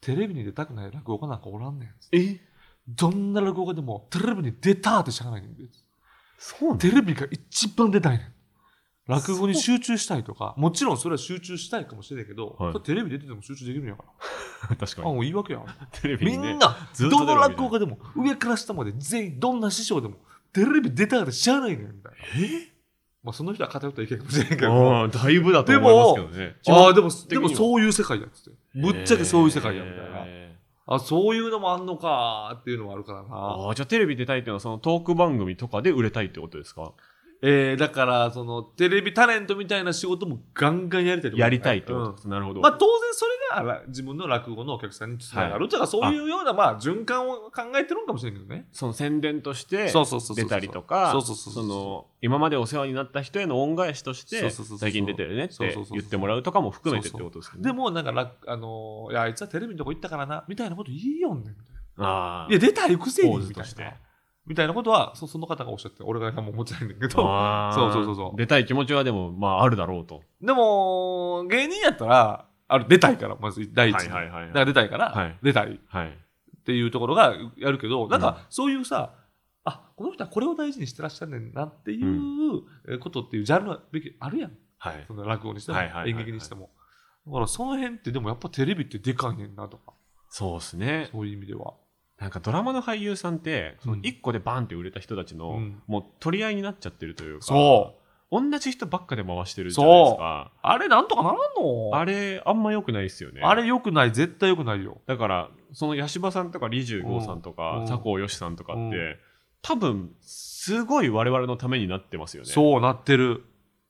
[0.00, 1.90] テレビに出たくない落語家なんかおらんねん。
[2.12, 2.40] え？
[2.88, 5.64] どんな落語家でもテレビに出たってしゃあないねんで。
[6.38, 8.34] そうテレビが一番出たいねん。
[9.06, 14.08] 落語に集中したいとか、もちろんそれは集中したいかもしれないけど、はいテレビ出てても集中できるんやから。
[14.70, 15.14] あ、 確かに。
[15.14, 15.66] もういいわけやん。
[15.92, 16.48] テレビにね。
[16.52, 20.16] みんな、どの落語家でも、上から下まで全員、どんな師匠でも、
[20.52, 22.46] テレビ出たからしゃあないねん、みたいな。
[22.46, 22.74] え？
[23.22, 24.96] まあ、その人は偏った意見かもしれんけど。
[24.96, 26.56] ああ、だいぶだと思いますけどね。
[26.68, 28.58] ああ、でも、でもそういう世界だっつって。
[28.74, 30.26] ぶっちゃけそういう世界や、みたいな。
[30.86, 33.28] あ、そういうのもあんのかっていうのもあるからな。
[33.30, 36.92] ああ、じゃあテレビ出たいっていうのはそのトーク番組とかで売れたいってことですか？
[37.46, 42.28] えー、だから、その、テレビタレントみたいな仕事もガンガンやりたいやりたいってことうんです。
[42.28, 42.60] なるほど。
[42.60, 45.68] まあ、当然それがら自分の落語のお客さんにつながる。
[45.68, 48.66] だからそういうような、まあ、循環を考えてるんかもしれんけどね。
[48.72, 57.62] その宣伝としてそうそうそうそう出たりとかそうそうそうそうその今までお世話になった人への恩返しとしてそうそうそうそう最近出てるねって言ってもらうとかも含めてってことですよね。
[57.62, 62.04] でも、なんか楽、あのーいや、あいつはテレビのとこ行ったからな、みたいなこと言いよんねん、みたいな。
[62.06, 64.13] ああいや、出たいくせに、ポーみたいなズとして。
[64.46, 70.22] みたいなことは、そその方がおっしゃって、俺が何も思ってないんだけど、そうそうそうそう出たい気持ちはでもまああるだろうと。
[70.42, 74.08] でも、芸人やったら、ある出たいから、まず第一に。
[74.10, 76.18] はいはいはいはいだから出たいから、はい出たいっはい。
[76.64, 79.14] ていうところがやるけど、なんうんかそういうさ、
[79.64, 84.52] あこの人はこれを大事にしてらっしゃるねんなっていうえことっていうジャンルはべきあるやん。
[84.78, 85.04] はい。
[85.06, 86.70] その落語にしても、はいはいはいはい演劇にしても。
[87.26, 89.94] だからその辺ってでもやっぱテレビってでかいねんなとか、
[90.28, 91.08] そうですね。
[91.12, 91.74] そういう意味では。
[92.24, 97.96] なんかドラマの俳優さんって、そのうん一個でバンって売れた人たちの、うんもう取り合いになっちゃってるというか、そ
[98.32, 98.40] う。
[98.50, 100.50] 同じ人ばっかで回してるじゃないですか。
[100.62, 101.90] あれなんとかならんの？
[101.92, 103.42] あれ、あんま良くないですよね。
[103.44, 105.02] あれ良くない、絶対良くないよ。
[105.06, 109.16] だから、その八柴さんとか李十剛さんとか、うん佐藤義さんとかって、うん
[109.66, 112.50] 多分、すごい我々のためになってますよね。
[112.50, 113.44] そうなってる。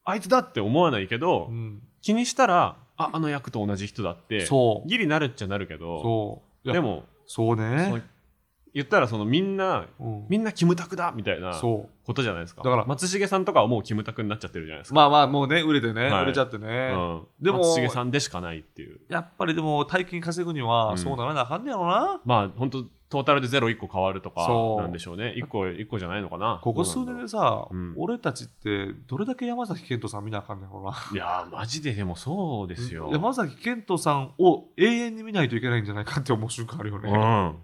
[0.05, 4.89] あいつだって思わないけど、うん、気にしたら、あ、あの役と同じ人だって、そう。
[4.89, 6.73] ギリなるっちゃなるけど、そう。
[6.73, 8.01] でも、そうそねの。
[8.75, 12.63] 言ったらそのみんな、うんみんなキムタクだみたいなそことじゃないですか。
[12.63, 14.91] だから松重さんとかはもうキムタクになっちゃってるじゃないですう。
[14.91, 14.95] か。
[14.97, 16.93] まあまあ、もうね、売れてね、はい売れちゃってね。
[16.93, 19.01] うん、でも松重さんでしかないっていう。
[19.09, 22.21] やっぱりでも、大金稼ぐには、うんそうならなあかんねやろな。
[22.25, 25.35] まあ、本当トータルでゼロ1個変わるとかそうなんでしょうね。
[25.37, 26.59] 1個、一個じゃないのかな。
[26.63, 30.97] ここ数年でさ、うん俺たちって、どれだけ山崎賢人さん見なあかんねやろな。
[31.13, 33.09] いやー、マジででもそうですよ。
[33.13, 37.11] 山崎賢人さんを永遠に見ないといけないんじゃないかって思う瞬間あるよね。
[37.11, 37.57] うん。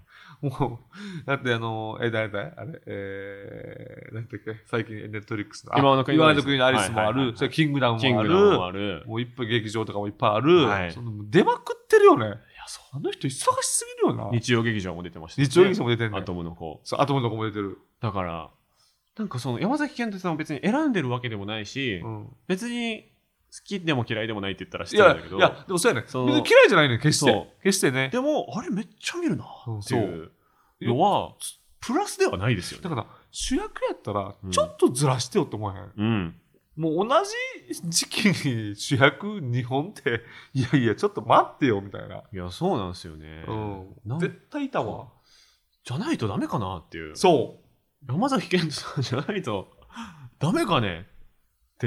[0.42, 0.80] も
[1.24, 4.56] う、だってあの、え、誰だあれ、えー、なんだっけ？
[4.66, 5.74] 最近ネットリックスの。
[5.74, 7.36] あ今の国のアリス今の国のアリスもある。
[7.36, 8.08] それキングダムもある。
[8.08, 9.04] キングダムもある。
[9.06, 10.66] もういっぱい劇場とかもいっぱいある。
[10.66, 12.26] はいその出まくってるよね。
[12.26, 14.28] いや、そあの人忙しすぎるよな。
[14.28, 14.30] う。
[14.32, 16.24] 日曜劇場も出てました、日曜劇場も出てんねアん。
[16.24, 16.80] トムの子。
[16.84, 17.78] そう、アトムの子も出てる。
[18.00, 18.50] だから、
[19.18, 22.28] なんかその山崎賢人さんは別に選んでるわけでもないし、うん。
[22.46, 23.09] 別に好
[23.64, 26.02] きでも嫌いでもないって言ったら失いや、礼だけど、いや、でもそうやね。
[26.02, 27.50] 別そ嫌いじゃないね、決して。
[27.62, 28.08] 決してね。
[28.10, 30.30] でも、あれめっちゃ見るなうんっていう
[30.82, 31.34] のは、
[31.80, 32.84] プラスではないですよね。
[32.84, 35.92] だから、主役やったらう、んちょっとずらしてよって思えへん？
[35.96, 36.36] うん。
[36.76, 37.14] もう同
[37.68, 40.22] じ時期に主役2本って、
[40.54, 42.22] いやいや、ちょっと待ってよ、みたいな。
[42.32, 43.44] いや、そうなんですよね。
[43.48, 43.52] う
[44.14, 45.08] ん絶対いたわ。
[45.84, 47.16] じゃないとダメかなっていう。
[47.16, 48.12] そう。
[48.12, 49.68] 山崎賢人さんじゃないと
[50.38, 51.06] ダメかね？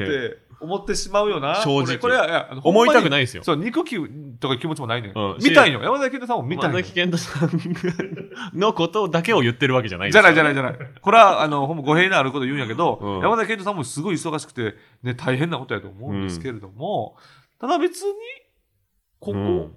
[0.01, 1.61] って思ってしまうよな。
[1.63, 3.09] 正直これは、思いたくい。
[3.09, 3.43] ないですよ。
[3.43, 3.97] そう、憎き
[4.39, 5.11] とか気持ちもないねん。
[5.13, 5.81] うん見たいよ。
[5.83, 10.53] 山崎健太さんも見たいの山崎賢人さんのことだけを言ってるわけじゃないじゃないじゃない。
[10.53, 10.77] じゃない。
[11.01, 17.17] これは、あの、ほんま語弊のあること言うんやけど、うん山崎健人さんもすごい忙しくて、ね、大変なことやと思うんですけれども、
[17.59, 18.13] ただ別に、
[19.19, 19.75] ここ、うん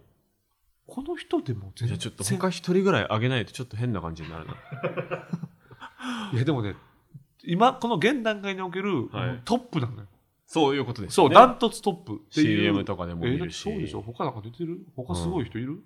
[0.86, 1.98] この人でも全然。
[1.98, 4.54] ちょっと他一人ぐらいあげないとちょっと変な感じになるな。
[6.32, 6.76] いや、でもね、
[7.46, 10.06] 今、この現段階における、はいトップなのよ。
[10.46, 11.34] そういうことですそう、よね。
[11.34, 12.62] ダントツトップっていう。
[12.62, 13.52] CM とかでもし。
[13.54, 14.02] そうでしょ？
[14.02, 14.78] 他なんか出てる？
[14.94, 15.82] 他すごい人いる、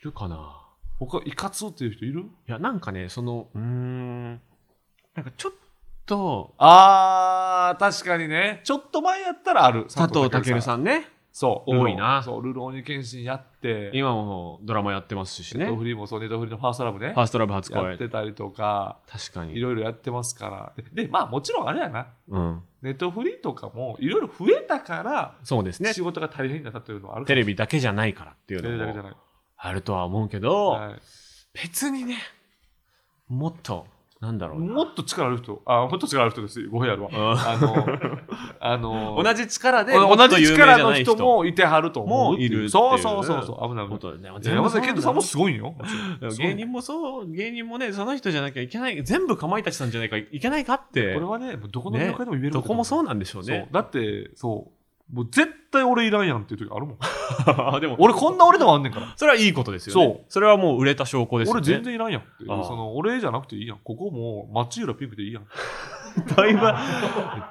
[0.00, 0.60] いるかな
[0.98, 2.22] 他、いかつっていう人いる？
[2.22, 4.28] いや、なんかね、その、うーん、
[5.14, 5.52] なんかちょっ
[6.06, 8.60] と、あー、確かにね。
[8.64, 9.84] ちょっと前やったらある。
[9.84, 10.62] 佐藤健ん。
[10.62, 11.76] さんね、そう。
[11.76, 15.64] 多いなそう、ルローニケンシンやって、今もドラマやってますしね。
[15.64, 17.12] ネットフフリーもそう、ネットフリーのファーストラブね。
[17.16, 17.96] ァーストラブ初や公演。
[17.96, 19.56] ってたりとか、確かに。
[19.56, 20.84] いろいろやってますから。
[20.94, 22.06] で、でまあもちろんあれやな。
[22.28, 22.62] うん。
[22.82, 26.02] ネットフリーとかもいろいろ増えたから、そうですね仕。
[26.02, 29.16] 事が大変になったというのはあるかテもレビだけじゃないからっていうテレビだけじゃない。
[29.56, 31.00] あるとは思うけど、はい
[31.54, 32.18] 別にね、
[33.28, 33.86] もっと、
[34.20, 34.72] なんだろうな。
[34.72, 36.66] もっと力ある人、あ、もっと力ある人です。
[36.68, 37.10] 語弊あるわ。
[37.12, 37.86] うんあの、
[38.60, 42.50] あの、 同じ力で、同じじ力の人人もいてはると思ういう。
[42.50, 43.68] もいるそうそうそうそう。
[43.68, 43.98] 危ない危ない。
[43.98, 44.30] ことでね。
[44.30, 45.74] いや山崎健人さんもすごいんよ。
[46.38, 53.68] 芸人もそう、芸人もね、その人じゃなきゃいけない、全部かまいたちさんじゃないかいけないかって、これはね、どこの業界でも言えるどこもうそうなんでしょうね。
[53.72, 54.83] だって、そう。
[55.12, 56.98] もう絶対俺いらんやんっていう時あるもん。
[57.80, 59.12] でも、俺こんな俺でもあんねんから。
[59.16, 60.06] それはいいことですよね。
[60.06, 61.60] そうそれはもう売れた証拠ですよね。
[61.60, 63.78] 俺全然いらんやんっていうその俺じゃなくていいやん。
[63.84, 65.46] ここもう町浦ピンクでいいやん。
[66.36, 66.60] だいぶ、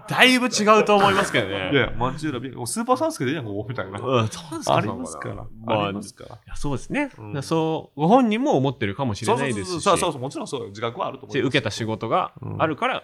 [0.08, 1.72] だいぶ違うと思いますけどね。
[1.74, 4.00] いや、町浦ピンク、スーパーサンスケでいいやん、ここみたいな。
[4.00, 5.36] うん、そうですかありますから。
[5.36, 6.36] まああ、りますから。
[6.36, 11.34] いやそうですね、うんそう、ご本人も思ってるかもしれないですし、そうそうそうそう、もちろんそうよ自覚はあると思う。
[11.34, 13.04] で受けた仕事があるから、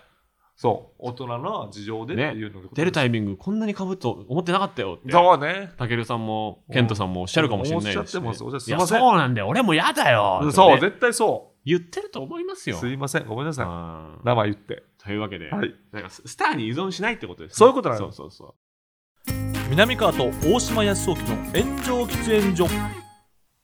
[0.62, 5.10] そう、大人の事情でっていうのが出るタイミングこんなに被ると思ってなかったよって。
[5.10, 5.72] そうね。
[5.78, 9.48] たけるさんも、ケントさんもおっしゃるかもしれないですし、おっしゃってますおっしゃっていや、すいませんそうなんだよ。
[9.48, 10.52] 俺も嫌だよ。
[10.52, 12.74] そう、ね絶対そ言ってると思いますう。
[12.74, 12.78] よ。
[12.78, 13.66] すいません、ごめんなさい。
[13.68, 14.84] うん生言って。
[15.02, 15.74] というわけで、はい。
[15.94, 17.56] なんかススターに依存しないってことですね。
[17.56, 19.32] そういうことなのそうそうそう。
[19.70, 21.22] 南川と大島康雄の
[21.54, 22.68] 炎上喫煙所。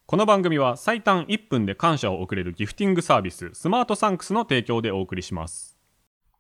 [0.07, 5.74] この番組は最短1分で感謝を送れるギフティングサービススマートサンクスの提供でお送りします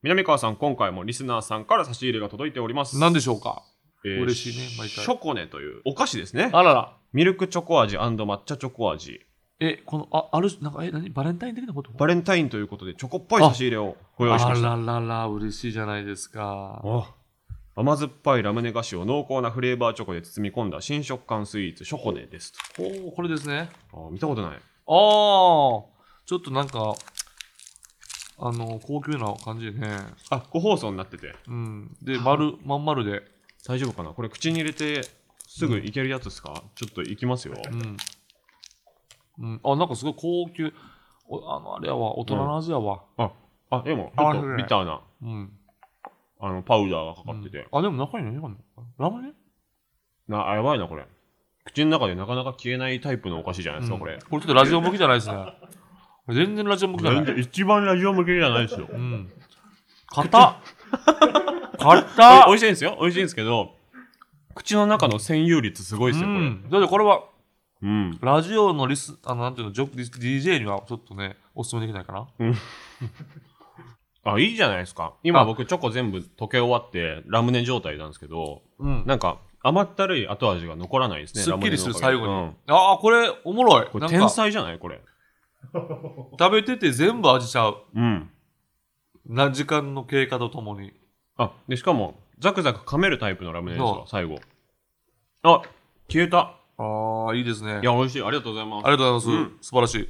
[0.05, 2.99] 南川さん今回もリスナーさんから差し入れが届いております。
[2.99, 3.63] 何でしょうか？
[4.05, 5.03] えー嬉しいね毎回。
[5.03, 6.51] ショコネというお菓子ですね。
[6.53, 6.95] あらら。
[7.11, 9.21] ミルクチョコ味抹茶チョコ味。
[9.59, 11.09] え、この、あ、ある、なんか、え、何？
[11.09, 11.89] バレンタイン的なこと？
[11.93, 14.73] バレンタインということでチョコっぽい差し入れをご用意しました。
[14.73, 16.83] あららら、嬉しいじゃないですか。
[16.85, 17.11] あ
[17.75, 22.83] 甘酸っぱいラムネ菓子を濃厚なフレーバーチョコで包み込んだ新食感スイーツショコネですと。
[22.83, 23.71] おーこれですね。
[23.91, 24.51] あ見たことない。
[24.51, 25.85] ああ、ちょ
[26.35, 26.93] っとなんか、
[28.37, 29.87] あの、高級な感じでね。
[30.29, 31.95] あ個包装になっててうん。
[32.01, 33.21] で、丸、まん丸で。
[33.67, 34.11] 大丈夫かな？
[34.11, 35.01] これ口に入れて
[35.47, 37.97] すぐいけるやつですか、ちょっといきますよ、うん。
[39.39, 39.61] うん。
[39.63, 40.71] あ、なんかすごい高級。
[41.27, 43.01] おあの、あれやわ、大人の味やわ。
[43.17, 43.31] あ、
[43.71, 45.51] あ、でも、ちょっとビターな、うん。
[46.39, 47.67] あの、パウダーがかかってて。
[47.71, 49.33] あ、でも中に何があるのラムネ？
[50.27, 51.07] な、あ、やばいな、これ。
[51.63, 54.19] 口の中でなかなか消えないタイプのお菓子じゃないですか、うんこれ。
[54.19, 55.37] これちょっとラジオ向きじゃないですね。
[56.33, 57.39] 全然ラジオ向きじゃない。
[57.41, 58.87] 一番ラジオ向けじゃないですよ。
[58.91, 59.31] うん。
[60.07, 60.55] 硬っ
[61.77, 62.97] 硬っ美味しいんですよ。
[62.99, 63.75] 美味しいんですけど、
[64.55, 66.39] 口の中の占有率すごいですよ、これ。
[66.39, 66.69] うん。
[66.69, 67.25] だってこれは、
[67.83, 68.17] うん。
[68.21, 72.27] ラジオのリス、あの、なんていうの、ジョ DJ にはちょっとね、おすすめできないかな。
[74.23, 75.13] あ、いいじゃないですか。
[75.21, 79.03] 今あ僕チョコ全部溶け終わって、ラムネ状態なんですけど、うん。
[79.05, 81.43] なんか甘ったるい後味が残らないですね。
[81.43, 83.87] すっきりする最後にうんああ、これ、おもろい。
[83.91, 85.01] これ天才じゃないこれ。
[86.39, 87.77] 食べてて全部味ちゃう。
[87.95, 88.29] うん。
[89.27, 90.93] な、時間の経過とともに。
[91.37, 94.39] あ、で、しかも、ザクザク噛めるタイプのラムネですそうよ、最後。
[95.43, 95.61] あ、
[96.09, 96.57] 消えた。
[96.77, 97.79] ああ、いいですね。
[97.81, 98.21] いや、美味しい。
[98.23, 98.85] ありがとうございます。
[98.87, 99.49] ありがとうございます。
[99.51, 100.09] うん素晴らしい。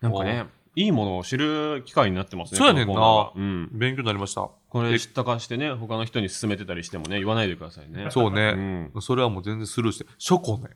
[0.00, 2.58] なんかね、いいものを知る機会になってますね。
[2.58, 3.40] そうやねんなこのコーナーがう
[3.74, 3.78] ん。
[3.78, 4.48] 勉強になりました。
[4.68, 8.08] これ知ったかしてね、他の人に勧めてたりしてもね、言わないでくださいね。
[8.10, 8.52] そううね。
[8.52, 8.92] ん。
[9.00, 10.70] それはもう全然スルーして、初歩ね、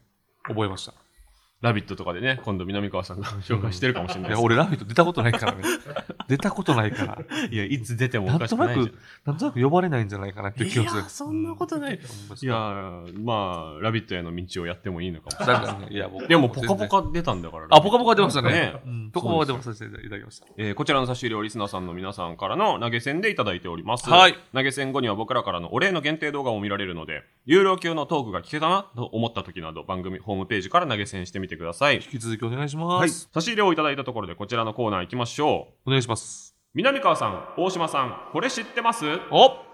[0.45, 0.95] 覚えました。
[1.61, 4.45] ラビットとかでね、今度南川さんが 紹介してるかもしれないいや、です。
[4.45, 5.63] 俺ラビット出たことないからね。
[6.29, 7.19] 出たことないから。
[7.51, 11.01] いや、いつ出てもおなんかしくないじゃんとなく、なんとなく呼ばれないんじゃないかなっていう気がする。
[11.01, 12.01] いやそんなことないうん。
[12.01, 15.63] いやー、まあ、ラビットへの道をやってもいいのかもしれない。
[15.63, 16.87] だからね、いや、僕でも、ポカポ。
[16.89, 17.67] カ出たんだから。
[17.71, 18.75] あ、ポカポカ出ましたねね。
[18.87, 20.47] うんポカポカ出まさせていただきました。
[20.59, 24.09] えーこちらの差し入れをリスナーさんの皆さんからの投げ銭でいただいております。
[24.09, 31.97] はい投げ銭後には僕らからのお礼の限定動画も見られるので、有料級のトークが聞けたなと思った時など、番組ホームページから投げ銭してみてください。
[31.97, 33.09] 引き続きお願いしまはい。
[33.09, 33.29] す。
[33.33, 35.89] 差し入れをいただいたところで、こちらのコーナー行きましょう。
[35.89, 36.57] お願いします。
[36.75, 39.05] 南川さん、大島さん、これ知ってます？
[39.31, 39.68] お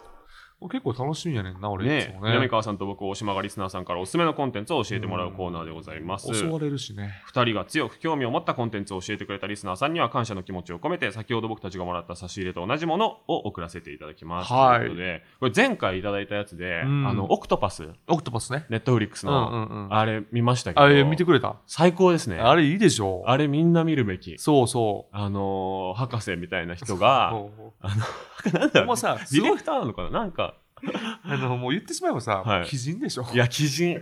[0.63, 1.85] 結構楽しみやねんな、俺。
[1.87, 6.33] ねも南川さんと僕、大島がリスナーさんからおすすめのコンテンツを教えてもらうコーナーでございます。
[6.35, 7.13] 襲われるしね。
[7.35, 14.53] 2人が強く興味を持ったコンテンツを教えてくれたリスナーさんには感謝の気持ちを込めて先ほど僕たちがもらった差し入れと同じものを送らせていただきます。
[14.53, 18.65] はいということでこれ前回いただいたやつで、うんあのオクトパスオクトパスね。
[18.71, 19.95] Netflix うんの、うんうん。
[19.95, 21.57] あれ見ましたけどあれ見てくれた？
[21.67, 25.17] 最高ですねあれいいでしょあれみんな見るべきそうそう。
[25.17, 27.85] あのー博士みたいな人がそう
[28.59, 30.11] なんだろうディレク、ターなのかな？
[30.11, 30.54] なんか
[31.25, 32.61] あの、もう言ってしまえばさ、はい。
[32.61, 33.27] 鬼人でしょ。
[33.33, 34.01] いや鬼人。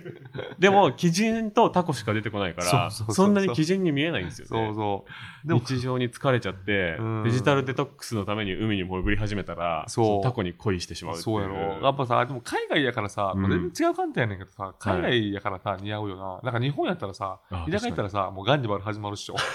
[0.58, 4.66] でも鬼人とタコしか出てこないから そんなに鬼人に見えないんですよね。
[4.68, 5.04] そうそ
[5.44, 5.48] う。
[5.48, 7.24] でも、日常に疲れちゃってうん。
[7.24, 10.22] デジタルデトックスのために海に潜り始めたらそう。
[10.22, 11.54] タコに恋してしまうっていそうやろ。
[11.82, 13.50] やっぱさ、でも海外やからさ、うん。
[13.50, 16.40] 全然違う観点やねんけどさ、海外やからさ、似合うよな。
[16.50, 19.36] なんか日本やったらさ、あ田舎やったらさ、もうガンジバル始まるっしょ。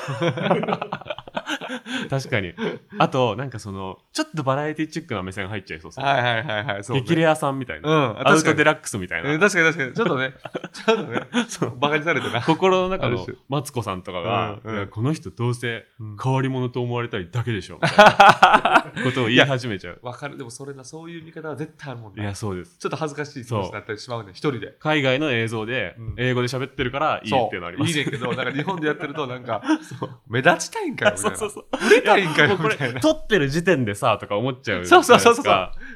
[2.09, 2.53] 確かに。
[2.97, 6.05] あとなんかそのちょっとバラエティチックな目線入っちゃいそうですね。
[6.05, 7.03] はいはいはいはい、そう、ね。
[7.03, 9.93] 激レアさんみたいな、うん、ラアウトデラックスみたいな、確かに確かに。
[9.93, 10.33] ちょっとね、
[10.73, 12.41] ちょっとね、バカにされてな。
[12.41, 13.37] 心の中のある種。
[13.49, 14.77] マツコさんとかが、うんうん。
[14.77, 16.17] いやこの人どうせうん。
[16.21, 17.79] 変わり者と思われたいだけでしょ。
[17.81, 19.99] みたいなことを言い始めちゃう。
[20.01, 20.37] わかる。
[20.37, 22.23] でもそれな、そういう見方は絶対あるもんね。
[22.23, 22.77] いやそうです。
[22.77, 24.75] ちょっと恥ずかしい気持ちになったりしまうね、一人で。
[24.79, 26.15] 海外の映像でうん。
[26.17, 27.89] 英語で喋ってるからいいっていうのあります。
[27.89, 29.61] いいねんけど、なんか日本でやってると、なんか、
[30.27, 31.37] 目立ちたいんかよ、みたいな。
[31.37, 32.75] そうそうそう売れたいんかよ、これ。
[33.01, 35.45] 撮ってる時点でさとか思っちゃうそうそうそうそう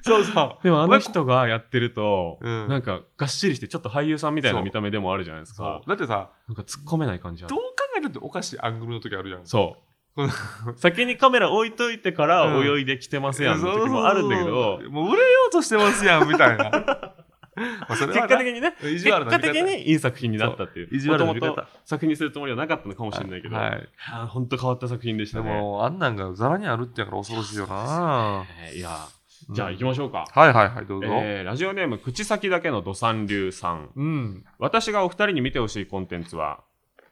[0.01, 0.63] そうそう。
[0.63, 5.89] でもあの人がやってると、うんなんかがっしりしてちょっと俳優さんみたいな見た目でもあるじゃないですそかう。
[5.89, 9.45] だってさ、なんか突っ込めない感じあるどう考えたっておかしいアングルの時あるじゃん。
[9.45, 9.91] そう。
[10.75, 17.15] 先にカメラ置いといてからうん泳いできてますやんの時もあるんだけど、もう売れようとしてますやん、みたいな。
[17.55, 20.89] 結果的にね、意地結果悪な見方的にいい作品になったっていう。
[20.95, 23.89] 意地悪な見方作品にするつもりはなかったのかもしれないけど、はい。
[24.11, 25.51] あーほんと変わった作品でしでたね。
[25.53, 28.45] も、あんなんがザラにあるってやから恐ろしいよな。
[28.67, 29.07] えーいや、
[29.49, 30.25] じゃあ行きましょうか。
[30.31, 31.07] はいはいはい、どうぞ。
[31.11, 33.89] えーラジオネーム口先だけの土三流さん。
[33.95, 34.45] うん。
[34.57, 36.61] 私がお二人に見てほしいコンテンツは、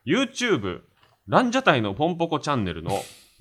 [0.06, 0.82] YouTube、
[1.28, 2.92] ランジャタイのポンポコチャンネルの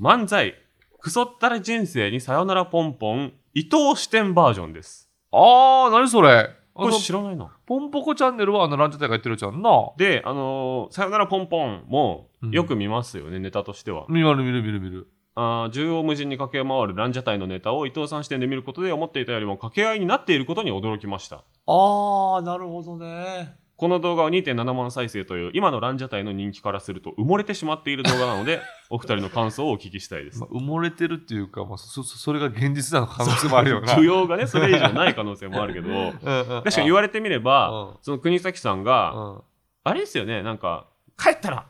[0.01, 0.55] 漫才、
[1.01, 5.09] クソったれ人生にさよならポンポン、伊藤視点バージョンです。
[5.31, 7.51] あー、何それあこれの知らないな。
[7.67, 9.71] ポンポコチャンネルはあのランジャタイがやってるじゃんな。
[9.97, 14.07] で、あのーさよならポンポンもうんよく見ますよね、ネタとしては。
[14.09, 15.09] 見る見る見る見る。
[15.35, 21.45] あー縦横無尽に駆け回るランジャタイのネタを伊藤さん視点で見ることで思っていたよりも掛け合いになっていることに驚きました。
[21.67, 23.57] あー、なるほどね。
[23.79, 28.61] この動画は2.7万再生という今のランジャタイの人気からすると埋もれてしまっている動画なので
[28.91, 30.41] お二人の感想をお聞きしたいです。
[30.41, 30.49] ま。
[30.51, 33.95] あ、埋もれてるっていうか、まあ、そそそれが現実なの可能性もあるよな。
[33.95, 35.89] 需要がねそれ以上ない可能性もあるけど。
[35.89, 37.97] うんうん確かに言われてみればうん。
[38.03, 39.43] その国崎さんがうん。
[39.85, 41.67] あれですよねなんか帰ったら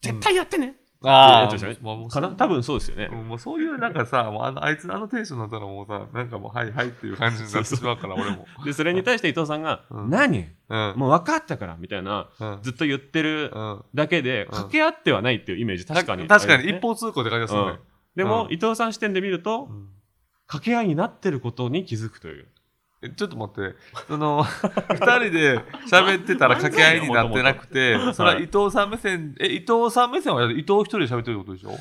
[0.00, 2.28] 絶対やってね、あってやつですよねまあもうかな？
[2.30, 8.46] 多分そうですよね、うんもうそういうなんかさ、もうあのあいつあのテンションになったらもうさ、なんかもうはいはいっていう感じになってしまうから、 俺も。
[8.64, 10.10] でそれに対して伊藤さんが「うん。
[10.10, 10.46] 何？
[10.68, 10.94] うん。
[10.96, 12.58] もう分かったから」みたいなうん。
[12.62, 13.84] ずっと言ってるうん。
[13.94, 16.26] だけで掛け合ってはないっていうイメージ確かに。
[16.28, 17.78] 確かに一方通行で感じがするね。
[18.16, 18.52] でも、うん。
[18.52, 19.88] 伊藤さん視点で見るとうん。
[20.46, 22.46] 掛け合いになってることに気づくという。
[22.46, 22.51] え
[23.10, 23.74] ちょっと待って、
[24.08, 24.44] その、
[24.90, 25.58] 二人で
[25.90, 31.76] 喋ってたら掛け合いになってなくて、それは伊藤さん目線、え、伊藤さん目線は伊藤一人で喋ってるってことでしょ？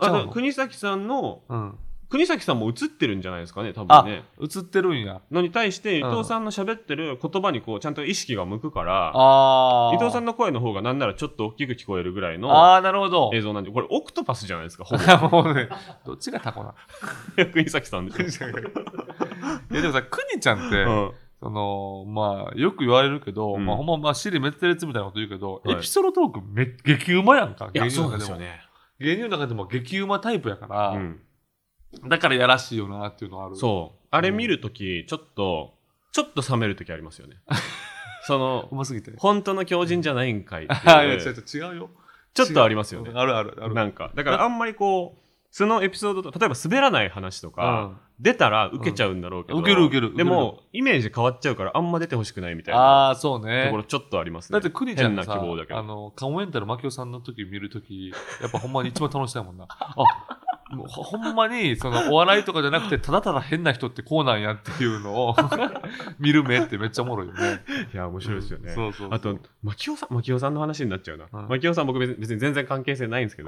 [0.00, 1.78] あ国崎さんのうん。
[2.08, 4.22] 国崎さんも映ってるんじゃないですかね多分ね。
[4.38, 5.22] 映ってるんや。
[5.30, 6.10] のに対して伊うん。
[6.16, 13.30] 藤さんの喋ってる言葉にこうちゃんと意識が向くからあ伊藤さんの、の声の方がなんならちょっと大きく聞こえるぐらいのああ、なるほど。
[13.32, 14.94] 映像なんでこれオクトパスじゃないですかほ
[15.30, 15.42] ぼ。
[15.42, 15.70] もうね、
[16.04, 16.74] どっちがタコな
[17.50, 18.50] 国崎さんですよ、
[19.70, 27.68] いやでもさ、くにちゃんって、うんその、まあ、よく言われるけど、うんまあ、ほんま、まあ、尻滅裂みたいなこと言うけど、はいエピソードトークめ、激うまやんか。
[27.74, 28.38] いやそう芸人の中でも。
[28.38, 28.60] ね、
[29.00, 31.20] 芸人の中でも激うまタイプやから、うん、
[32.08, 33.56] だからやらしいよなっていうのはある。
[33.56, 35.74] そうあれ見るときちょっと
[36.12, 37.36] ちょっと冷めるときありますよね
[38.24, 39.12] そのうますぎて。
[39.16, 41.90] 本当の狂人じゃないんかいいうあ違う 違うよ。
[42.34, 43.10] ちょっとありますよね。
[43.14, 43.74] あるあるある。
[43.74, 45.21] なんか、だからあんまりこう、
[45.52, 53.66] そのエピソードと、例えば滑らない話とか、出たら受けちゃうんだろうけど、うん受ける受けるでも、イメージ変わっちゃうから、あんま出てほしくないみたいなああ、そうね。
[53.66, 54.54] ところちょっとありますね。
[54.54, 59.66] だって、クニちゃんな希望だけどあの、カモメンタルマキオさんの時見る時やっぱほんまに一番楽しそうやもんな。
[59.68, 59.94] あ、
[60.88, 65.36] ほほんまに、その、お笑いとかじゃなくて、ただただ変な人ってこうなんやっていうのを
[66.18, 67.62] 見る目ってめっちゃおもろいよね。
[67.92, 68.70] いや、面白いですよね。
[68.70, 71.26] そうそうそうあと、牧雄さん、牧雄さんの話になっちゃうな。
[71.30, 73.46] うん牧雄さん、僕別に全然関係性ないんですけう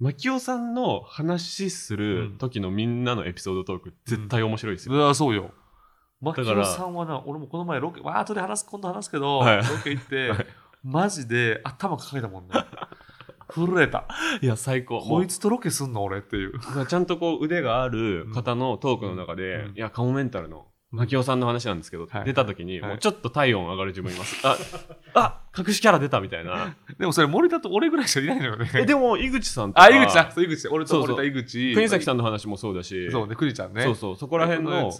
[0.00, 4.94] 牧雄さんの話する時のみんなのエピソードトーク、絶対面白いですよ。
[4.94, 5.52] うわそうよ。
[6.64, 10.32] さんはな、俺もこの前ロケ、わあ、後で話す、今度話すけど、はいロケ行って、
[10.82, 12.54] マジで頭抱えたもんね。
[13.48, 14.06] 震えた。
[14.40, 14.96] いや、最高。
[14.96, 16.52] もこいつとロケすんの俺っていう。
[16.56, 24.46] うちゃんとこう腕がある方のトークの中で、うんいや、カモメンタルの牧雄さんの話なんですけど、はい出た時に、はいもうちょっと体温上がる自分います。
[24.46, 24.56] あ、
[25.14, 26.76] あ、隠しキャラ出たみたいな。
[26.98, 28.70] でもそれ森田と俺ぐらいしかいないのよね。
[28.74, 30.32] え、でも、井口さんとか、あ、井口さん。
[30.32, 30.68] そう井口。
[30.68, 31.74] 俺と森田井口。
[31.74, 33.82] 国崎さんの話もそうだし、そうね、国ちゃんね。
[33.82, 34.92] そうそう、そこら辺の、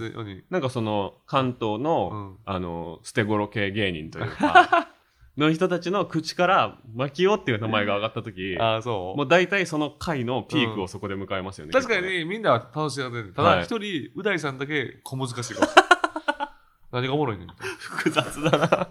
[0.50, 4.88] なんかその、関東の、うんあの、捨て頃系芸人というか、
[5.37, 9.18] の人たちの口から、牧雄っていう名前が上がった時、あ、そう。
[9.18, 11.73] もう大体その回のピークをそこで迎えますよね。
[11.73, 15.55] 確かにみんなは楽しいやってるたはいだ一人、う大さんだけ小難しい。
[16.92, 17.49] 何がおもろいねん。
[17.49, 18.88] 複雑だな。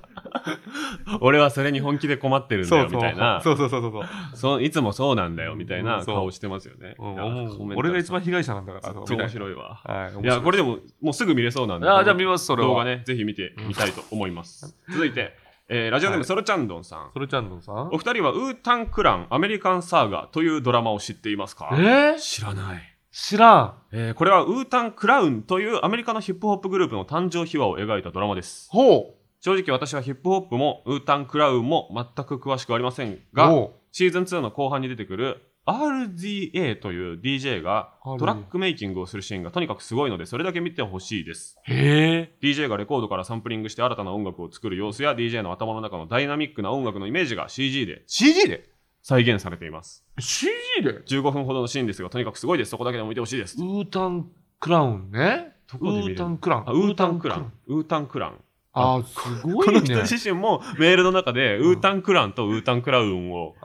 [1.21, 3.39] 俺はそれに本気で困ってるんだよ、みたいな。
[3.41, 4.03] そうそうそうそうそう。
[4.35, 6.95] そういつもそうなんだよ、みたいな顔してますよね。
[6.99, 8.93] うんいや思うコメント俺が一番被害者なんだから。
[8.93, 9.81] そう面白いわ。
[9.85, 10.21] はい。
[10.21, 10.57] いや、これ。
[10.57, 11.87] れでも、もうすぐ見れそうなんで。
[11.87, 12.67] あじゃあ見ます、それは。
[12.67, 12.83] 動画。
[12.83, 14.77] ね、ぜひ見てみたいと思います。
[14.91, 15.37] 続いて、
[15.69, 17.11] えーラジオネーム、はいソロチャンドンさん。
[17.13, 21.69] それちゃんのさんお二人はウータンクランアメリカンサーガというドラマを知っていますか？
[21.73, 22.19] えー？
[22.19, 22.81] 知らない。
[23.11, 23.73] 知らん。
[23.91, 28.67] えーこれはウータンクラウンというアメリカのヒップホップグループの誕生秘話を描いたドラマです。
[28.71, 33.21] ほ正直私はヒップホップもウータンクラウンも全く詳しくありませんう。
[33.33, 41.57] が、ほシーズン2の後半に出てくる RDA という DJ がトラックメイキングをするシーンがとにかくすごいのでそれだけ見てほしいです。
[41.67, 41.71] う。
[41.71, 42.35] へえ。
[42.41, 48.69] DJ がレコードからサンプリングして新たな音楽を作る様子や DJ の頭の中のダイナミックな音楽のイメージが CG で CG で？
[49.01, 50.05] 再現されています。
[50.19, 50.49] CG
[50.81, 52.71] で？15分ほどのシーンですがとにかくすごいです。
[52.71, 53.57] そこだけでも見てほしいです。
[53.57, 55.53] ウータンクラウンね。
[55.69, 56.69] ウどこで見れるータンクラウン。
[56.69, 57.53] あウータンクラン。
[57.67, 58.39] ウータンクラン。
[58.73, 59.73] あー、すごいね。
[59.73, 63.55] この人自身もメールの中でウータンクランとウータンクラウンを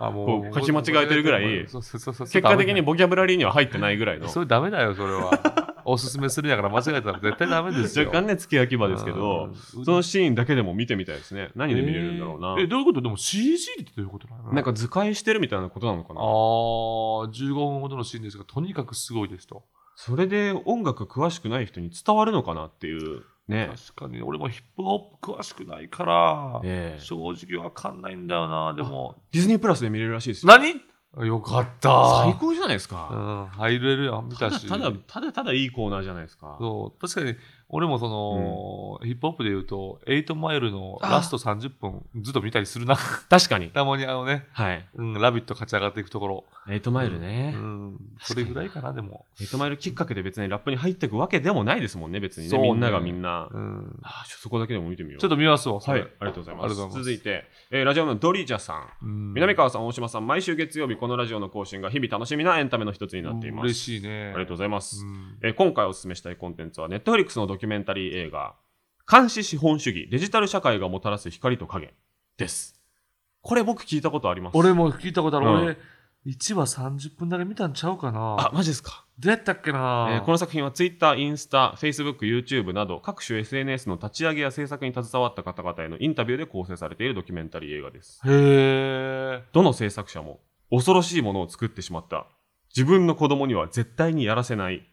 [0.55, 4.29] 書き間違えてるぐらい結果的にボキャブラリーには入ってないぐらいの。
[4.29, 5.75] それダメだよ、それは。
[5.91, 8.05] おすすめするんやから間違えたら絶対ダメですよ。
[8.09, 9.85] 若干ね付け焼き場ですけどうん。
[9.87, 11.49] そのシーンだけでも見てみたいですね。
[11.57, 12.57] 何で見れるんだろうな。
[12.61, 13.01] えどういうこと？
[13.01, 14.53] でも CG ってどういうことなの？
[14.53, 16.25] なんか図解してるみたいなことなのかあなー、
[17.33, 19.65] 15分ほどのシーンですが、とにかくすごいですと。
[19.97, 23.71] それで音楽詳しくない人に伝わるのかなっていうね。
[23.95, 27.03] 確かに、俺もヒップホップ詳しくないから、ええ。
[27.03, 29.17] 正直わかんないんだよな、でも。
[29.33, 30.53] ディズニープラスで見れるらしいですよ。
[30.53, 30.81] 何？
[31.27, 32.23] よかった。
[32.25, 34.69] 最高じゃないですうかん、入れるやん、見たし。
[34.69, 36.57] ただただただただいいコーナーじゃないですか。
[36.61, 37.01] そう。
[37.01, 37.35] 確かに
[37.71, 42.97] 俺もその、ヒップホップで言うと8マイルのラスト30分ずっと見たりするな。
[42.97, 43.69] 確かに。
[43.71, 44.87] たまにあのね、はい。
[44.95, 47.53] うん、ラビット勝ち上がっていくところ、8マイルね。
[47.55, 52.51] うん、それぐらいかなでも、8マイルきっかけで別にラップに入っていくわけでもないですもんね別にね。
[52.51, 52.69] そうね。
[52.73, 53.49] みんながみんな。
[53.51, 55.21] うん、あそこだけでも見てみよう。
[55.21, 56.75] ちょっと見ますわそはい、れありがとうございます。
[56.75, 59.07] 続いて、えーラジオのドリジャさん。
[59.07, 59.35] うん。
[59.35, 63.65] 南川さん、大島さん、毎週月曜日、このラジオの更新が日々楽しみなエンタメの一つになっています。
[63.65, 64.29] 嬉しいね。
[64.29, 65.05] ありがとうございます。
[65.05, 65.39] うん。
[65.43, 68.55] えー今回お勧めしたいコンテンツは、ネットフリックスのドキュメンタリー映画、
[69.11, 71.95] 監視資本主義、デジタル社会がもたらす光と影
[72.37, 72.81] です。
[73.43, 74.57] これ僕聞いたことあります。
[74.57, 75.77] 俺も聞いたことある、うん俺
[76.27, 79.07] 1話30分だけ見たんちゃうかなあ、マジですか？
[79.19, 88.21] どうやったっけな、えーこの作品は Twitter、インスタ、Facebook、YouTube など各種 SNS の立ち上げや制作に携わった方々へのインタビューで構成されているドキュメンタリー映画です。
[88.27, 90.41] へえどの制作者も
[90.71, 92.27] 恐ろしいものを作ってしまった。
[92.77, 94.87] 自分の子供には絶対にやらせない。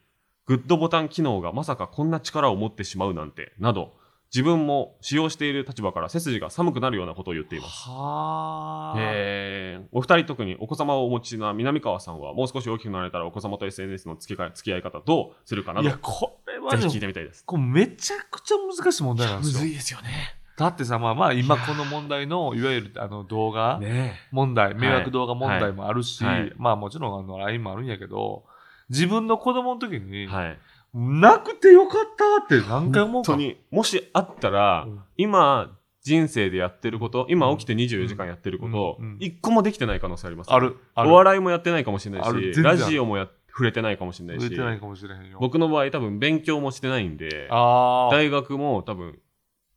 [0.45, 3.53] グッドボタン機能がまさかこんな力を持ってしまうなんて。
[3.59, 3.93] など、
[4.33, 7.89] 自分も使用している立場から背筋が寒くなるようなことを言っています。
[7.89, 17.43] はあ、えーお二人特にお子様をお持ちな南川さんはもう少し大きくなられたらお子様と SNS の付き合い付き合い方どうするかないどやこれはぜひ聞いてみたいです。
[17.45, 20.35] これめちゃくちゃ難しい問題なんですよですよね。
[20.57, 28.45] だってさ、まあまあ今この問題のいわゆるあの動画ね問題、迷惑動画問題もあるし、はいはいまあもちろんあの LINE もあるんやけど、
[28.89, 30.27] 自分の子供の時に、え。
[30.27, 30.59] はい。
[30.93, 33.31] なくてよかったって何回思うか。
[33.31, 40.53] 本当に、もしあったら、うん今、人生でやってること、今起きて24時間やってることうんうん、一個もできてない可能性あります。
[40.53, 40.77] ある。
[40.93, 41.09] ある。
[41.09, 45.37] お笑いもやってないかもしれないし、ラジオもや触れてないかもしれないし、売れてないかもしれへんよ。
[45.39, 47.47] 僕の場合多分勉強もしてないんで。
[47.49, 49.17] 大学も多分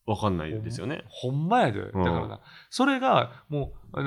[0.04, 1.04] わかんないですよね。
[1.08, 1.80] ほんまやで。
[1.80, 4.02] だからな、それがもう、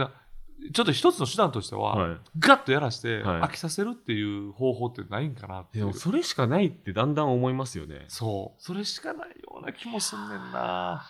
[0.74, 2.18] ちょっと一つの手段としては、はい。
[2.39, 3.41] ガッとやらして、はい。
[3.41, 5.86] 飽きさせるっていう方法ってないんかなっていう。
[5.86, 8.05] でもそれしかないってだんだん思いますよね。
[8.07, 8.64] そう。
[8.64, 11.03] それしかないような気もすんねんな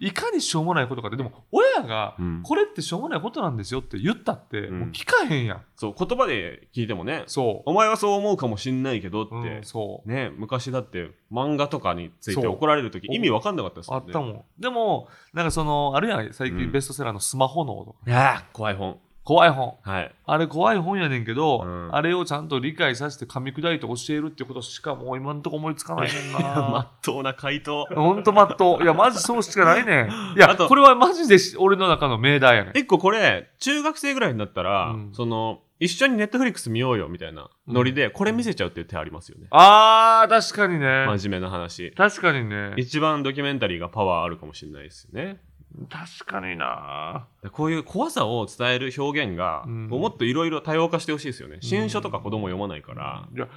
[0.00, 2.42] いかにしょうもないことかってでも親がうん。
[2.42, 4.80] これってしょうもないことなんですよって言ったって、うん。
[4.80, 5.62] もう聞かへんやん。
[5.76, 10.08] そう言葉で聞いてもねそお前はそう思うかもしんないけどって、う、うん、そう。
[10.08, 14.04] ね昔だって漫画とかについて怒られる時意味わかんなかったですもんね。
[14.06, 14.44] あったもん。
[14.58, 16.58] でもなんかそのあるやん最うん。
[16.58, 18.98] 近ベストセラーのスマホ脳とか、いやー怖い本
[19.30, 19.74] 怖い本。
[19.82, 20.12] はい。
[20.26, 21.94] あれ怖い本やねんけど、うん。
[21.94, 27.86] あれをちゃんと理解させて噛み砕いて教えるってことしかもう今んとこ思いつかないねん まなっとうな回答。
[27.94, 28.82] ほんとまっとう。
[28.82, 30.06] いやマジそうしかないねん。
[30.36, 32.76] いやあとこれはマジでし俺の中の命題やねん。
[32.76, 35.10] 一個これ中学生ぐらいになったら、うん。
[35.12, 41.06] その一緒にネットフリックス見ようよみたいなノリでこれ見せちゃうっていう手ありますよね、あー確かにね。
[41.06, 41.92] 真面目な話。
[41.92, 42.74] 確かにね。
[42.76, 45.40] 一番ドキュメンタリーがパワーあるかもしれないですよね
[45.88, 47.26] 確かにな。
[47.52, 49.88] こういう怖さを伝える表現が、うん。
[49.88, 51.58] もっといろいろ多様化してほしいですよね。
[51.60, 53.48] 新書とか子供読まないから、いや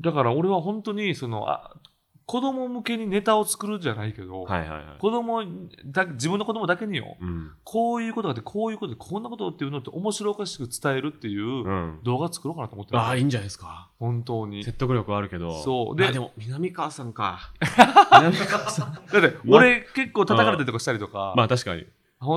[0.00, 1.76] だから俺は本当にそのあ
[2.28, 5.42] 子供向けにネタを作るじゃないけど、はいはいはい、子供
[5.86, 7.16] だ自分の子供だけによ。
[7.18, 7.52] うん。
[7.64, 12.98] こういうことがあってこういうことでこんなことっていうのって面白おかしく伝えるっていううん、動画作ろうかなと思ってる。
[12.98, 13.88] ああいいんじゃないですか。
[13.98, 14.62] 本当に。
[14.62, 15.62] 説得力あるけど。
[15.62, 15.96] そう。
[15.96, 17.50] でででも南川さんか。
[18.12, 18.92] 南川さん。
[18.92, 21.86] だって俺結構叩かれたりとかしたりとか、まあ確かに。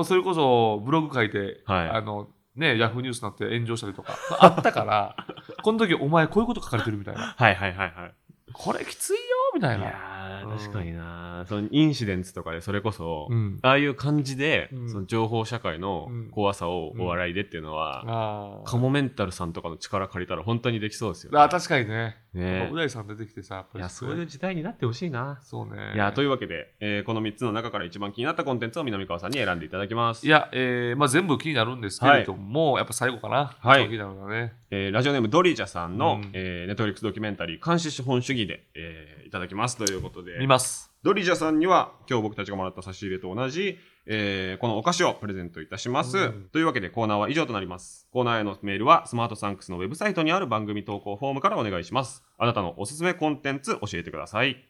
[0.06, 1.90] それこそブログ書いて、はい。
[1.90, 4.16] あのねヤフーニュースになって炎上したりとか。
[4.40, 5.16] あったから
[5.62, 7.34] この時お前こういうこと書かれてるみたいな。
[7.36, 8.14] はいはいはいはい
[8.52, 9.18] これきついよ
[9.54, 9.84] みたいな。
[9.84, 10.11] いや
[10.58, 13.58] 確かになそのインシデンツとかでそれこそ、うん。
[13.62, 14.90] ああいう感じで、うん。
[14.90, 16.30] その情報社会のうん。
[16.30, 18.70] 怖さをお笑いでっていうのは、あー。
[18.70, 21.38] カモメンタルさんとかの力借りたら本当にできそうですよね。
[21.40, 22.16] あ確かにね。
[22.34, 22.70] ね。
[22.72, 24.22] う大さん出てきてさやっぱりいやそうい。
[24.22, 25.38] う時代になってほしいな。
[25.42, 25.92] そうね。
[25.94, 30.26] いやというわけで、えーこの3つの中から一番気になったコンテンツを南川さんに選んでいただきます。
[30.26, 33.86] いや、えーまあ、全部気になるんですけれども、やっぱ最後かな、はい。
[33.88, 34.52] 気になるのはね。
[34.70, 36.30] えーラジオネームドリージャさんの、うん。
[36.32, 40.38] えーネットフリックスドキュメンタリー監視資本主義で、えーいただきますということで。
[40.38, 40.92] 見ます。
[41.02, 46.48] ドリージャさんには今日僕たちがもらった差し入れと同じ、えーこのお菓子をプレゼントいたします、うん。
[46.52, 48.06] というわけでコーナーは以上となります。
[48.12, 52.22] コーナーへのメールはスマートサンクスのウェブサイトにある番組投稿フォームからお願いします。
[52.36, 54.68] あなたのおすすめコンテンツ教えてください。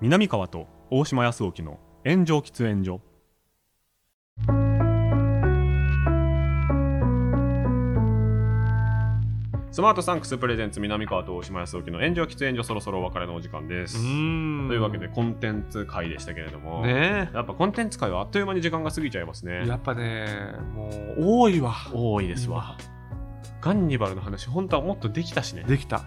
[0.00, 3.02] 南川と大島康沖の炎上喫煙所
[9.72, 13.98] スマートサンクスプレゼンツ南川と大島康沖の炎上喫煙所そろそろお別れのお時間です。
[13.98, 19.66] んというわけでコンテンツ会でしたけれども、ねやっぱコンテンツ会はあっという間に時間が過ぎちゃいますね。
[19.68, 22.76] やっぱねもう多いわ多いですわ。
[23.60, 25.62] ガンニバルの話本当はもっとできたしね。
[25.62, 26.02] できた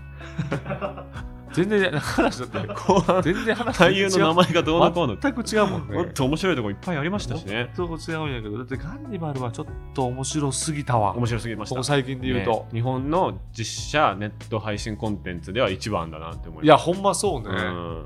[1.53, 2.73] 全然話だって。
[2.73, 5.95] 後半全然話俳優の名前がどうのこうの全く違うもんね。
[5.95, 7.71] もっと面白いとこいっぱいありましたしね。
[7.75, 8.57] ちょっと違うんやけど。
[8.57, 11.15] だってガンニバルはちょっと面白すぎたわ。
[11.15, 11.75] 面白すぎました。
[11.75, 12.65] ここ最近で言うと、ね。
[12.73, 16.85] 日本の実写ネット配信コンテンツでは一番だなって思いいやます。
[16.85, 18.05] ほんまそうね、うん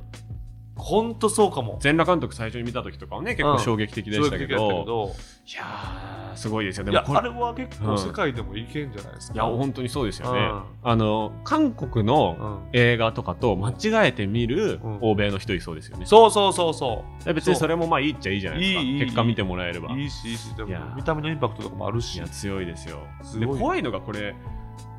[0.78, 1.78] ほんとそうかも。
[1.82, 5.14] 全裸監督最初に見た時とかはね結構衝撃的でしたけど,、
[5.46, 6.86] いやーすごいですよ。
[6.86, 10.64] でいやもこれあれは結構世界でもいけんじゃないですか、いや本当にそうですよね、うん。
[10.84, 12.80] あの韓国のうん。
[12.80, 14.98] 映画とかと間違えて見るうん。
[15.02, 19.06] 欧米の人いそうですよね、そうそうそうそで別にそれもまあいいっちゃいいじゃないですか。
[19.06, 19.94] 結果見てもらえれば。
[19.94, 20.54] ういいしいいし。
[20.56, 22.16] でも見た目のインパクトとかもあるし。
[22.16, 23.00] いや強いですよ。
[23.24, 23.56] すごい。
[23.56, 24.36] で怖いのがこれ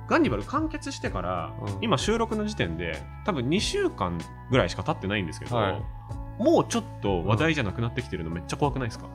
[0.09, 1.78] ガンニバル完結してから、うん。
[1.80, 4.18] 今収録の時点で多分2週間
[4.50, 5.82] ぐらいしか経ってないんですけど、はい。
[6.42, 9.06] もうちょっと話題じゃなくなってきてるのめっちゃ怖くないですか、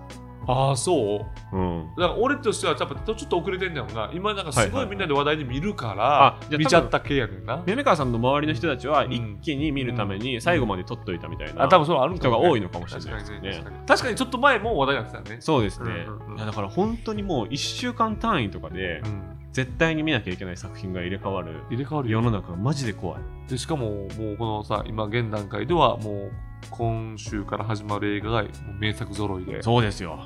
[0.45, 1.57] ああそう？
[1.57, 4.11] うん、だから俺としてはやっぱちょっと遅れてんだよな。
[4.13, 7.63] 今なんかすごはいみんなで話題に見るかあら見ちゃった系やねんな。
[7.65, 9.13] 夢川さんの周りの人たちはうん。
[9.13, 13.87] 一気に見るために最後まで撮っといたみたいなあ多分そうあるん人が多いののかもしれないです確かにねね確かに。
[13.87, 15.41] 確かにちょっと前も話題になってたよね。
[15.41, 16.37] そうですね、うんうんうん。
[16.37, 22.20] いやだから本当にもう1週間単位とかでうん絶対に見なきゃいけない作品が入れ替わる入れ替わるよ。
[22.20, 23.22] 世の中がマジで怖い。
[23.47, 26.32] でしかももうこのさ今現段階ではもう
[26.72, 29.62] 今週から始まる映画がもう名作揃いで。
[29.62, 30.20] そうですよ。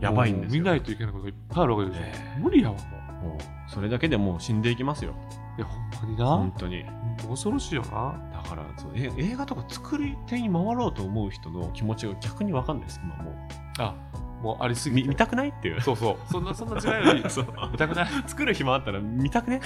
[0.00, 0.62] やばいんですよ。
[0.62, 5.14] 見ないといけないことがいっぱいあるわけでしょ、え無理やわももうそれだけでもう死んでいきますよ。
[5.56, 6.84] ういやほんまにな、本当に。
[7.28, 8.18] 恐ろしいよな。
[8.32, 13.34] だからそうえ映画とか作り手に回ろうと思う人の気持ちが逆に分かんないです今もう。
[13.78, 13.94] あ
[14.42, 15.02] もうありすぎて。
[15.02, 15.80] み見たくないっていう。
[15.80, 16.16] そうそう。
[16.32, 18.08] そんなそんな時間より見たくない。
[18.26, 19.60] 作る暇あったら見たくね。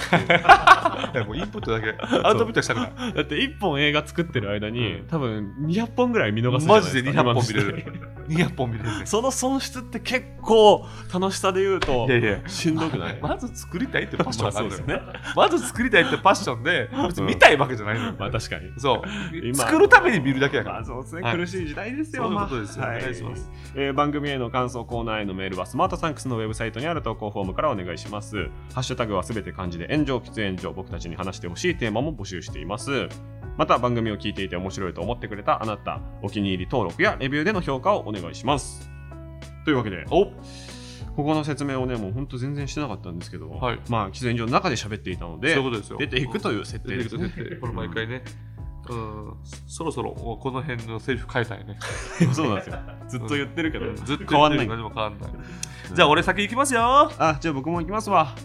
[1.13, 1.95] いやもうインプットだけ。
[2.23, 3.13] アウトプットしたくない。
[3.13, 5.07] だって1本映画作ってる間に、うん。
[5.07, 8.01] 多分200本ぐらい見逃すじゃないマジで200本見れる。
[8.27, 8.99] 200本見れる。
[8.99, 12.39] ねその損失って結構楽しさで言うといやいや。
[12.47, 13.19] しんどくない？
[13.21, 15.35] まず作りたいってパッションがあるのよまあそう。
[15.35, 18.71] まず作りたいってパッションで別に見たいわけじゃないのよ、まあ確かに。
[18.77, 19.01] そう。
[19.43, 20.75] 今作るために見るだけやから。
[20.77, 22.23] まあそうですね、はい苦しい時代ですよ。
[22.23, 22.81] そういうことですよ。
[22.83, 23.51] まあお願いします。
[23.75, 28.47] えー番組への感想コーナーへのメールはスマートサンクスのウェブサイトにある投稿フォームからお願いします。
[28.73, 33.07] ハッシュタグはすべて漢字で炎上喫煙所僕たちに話してほしいテーマも募集しています。
[33.57, 38.89] また番組を聞いていて面白いと思ってくれたあなたお気に入り登録やレビューでの評価をお願いします。
[39.65, 40.31] というわけでお
[41.17, 48.23] ここの説明をねもうほんと全然してなかったんですけど、はいまあ喫煙所の中で喋っていたのでそういうことですよ出ていくという設定出ていくですねと設定これ毎回ね
[48.89, 49.33] うん。
[49.67, 51.77] そろそろこの辺のセリフ変えたいね。
[52.33, 52.79] そうなんですよ。
[53.07, 54.67] ずっと言ってるけど、ずっと変わんない。
[54.67, 55.31] 何も変わんない。
[55.93, 57.11] じゃあ俺先行きますよ。
[57.17, 58.35] あじゃあ僕も行きますわ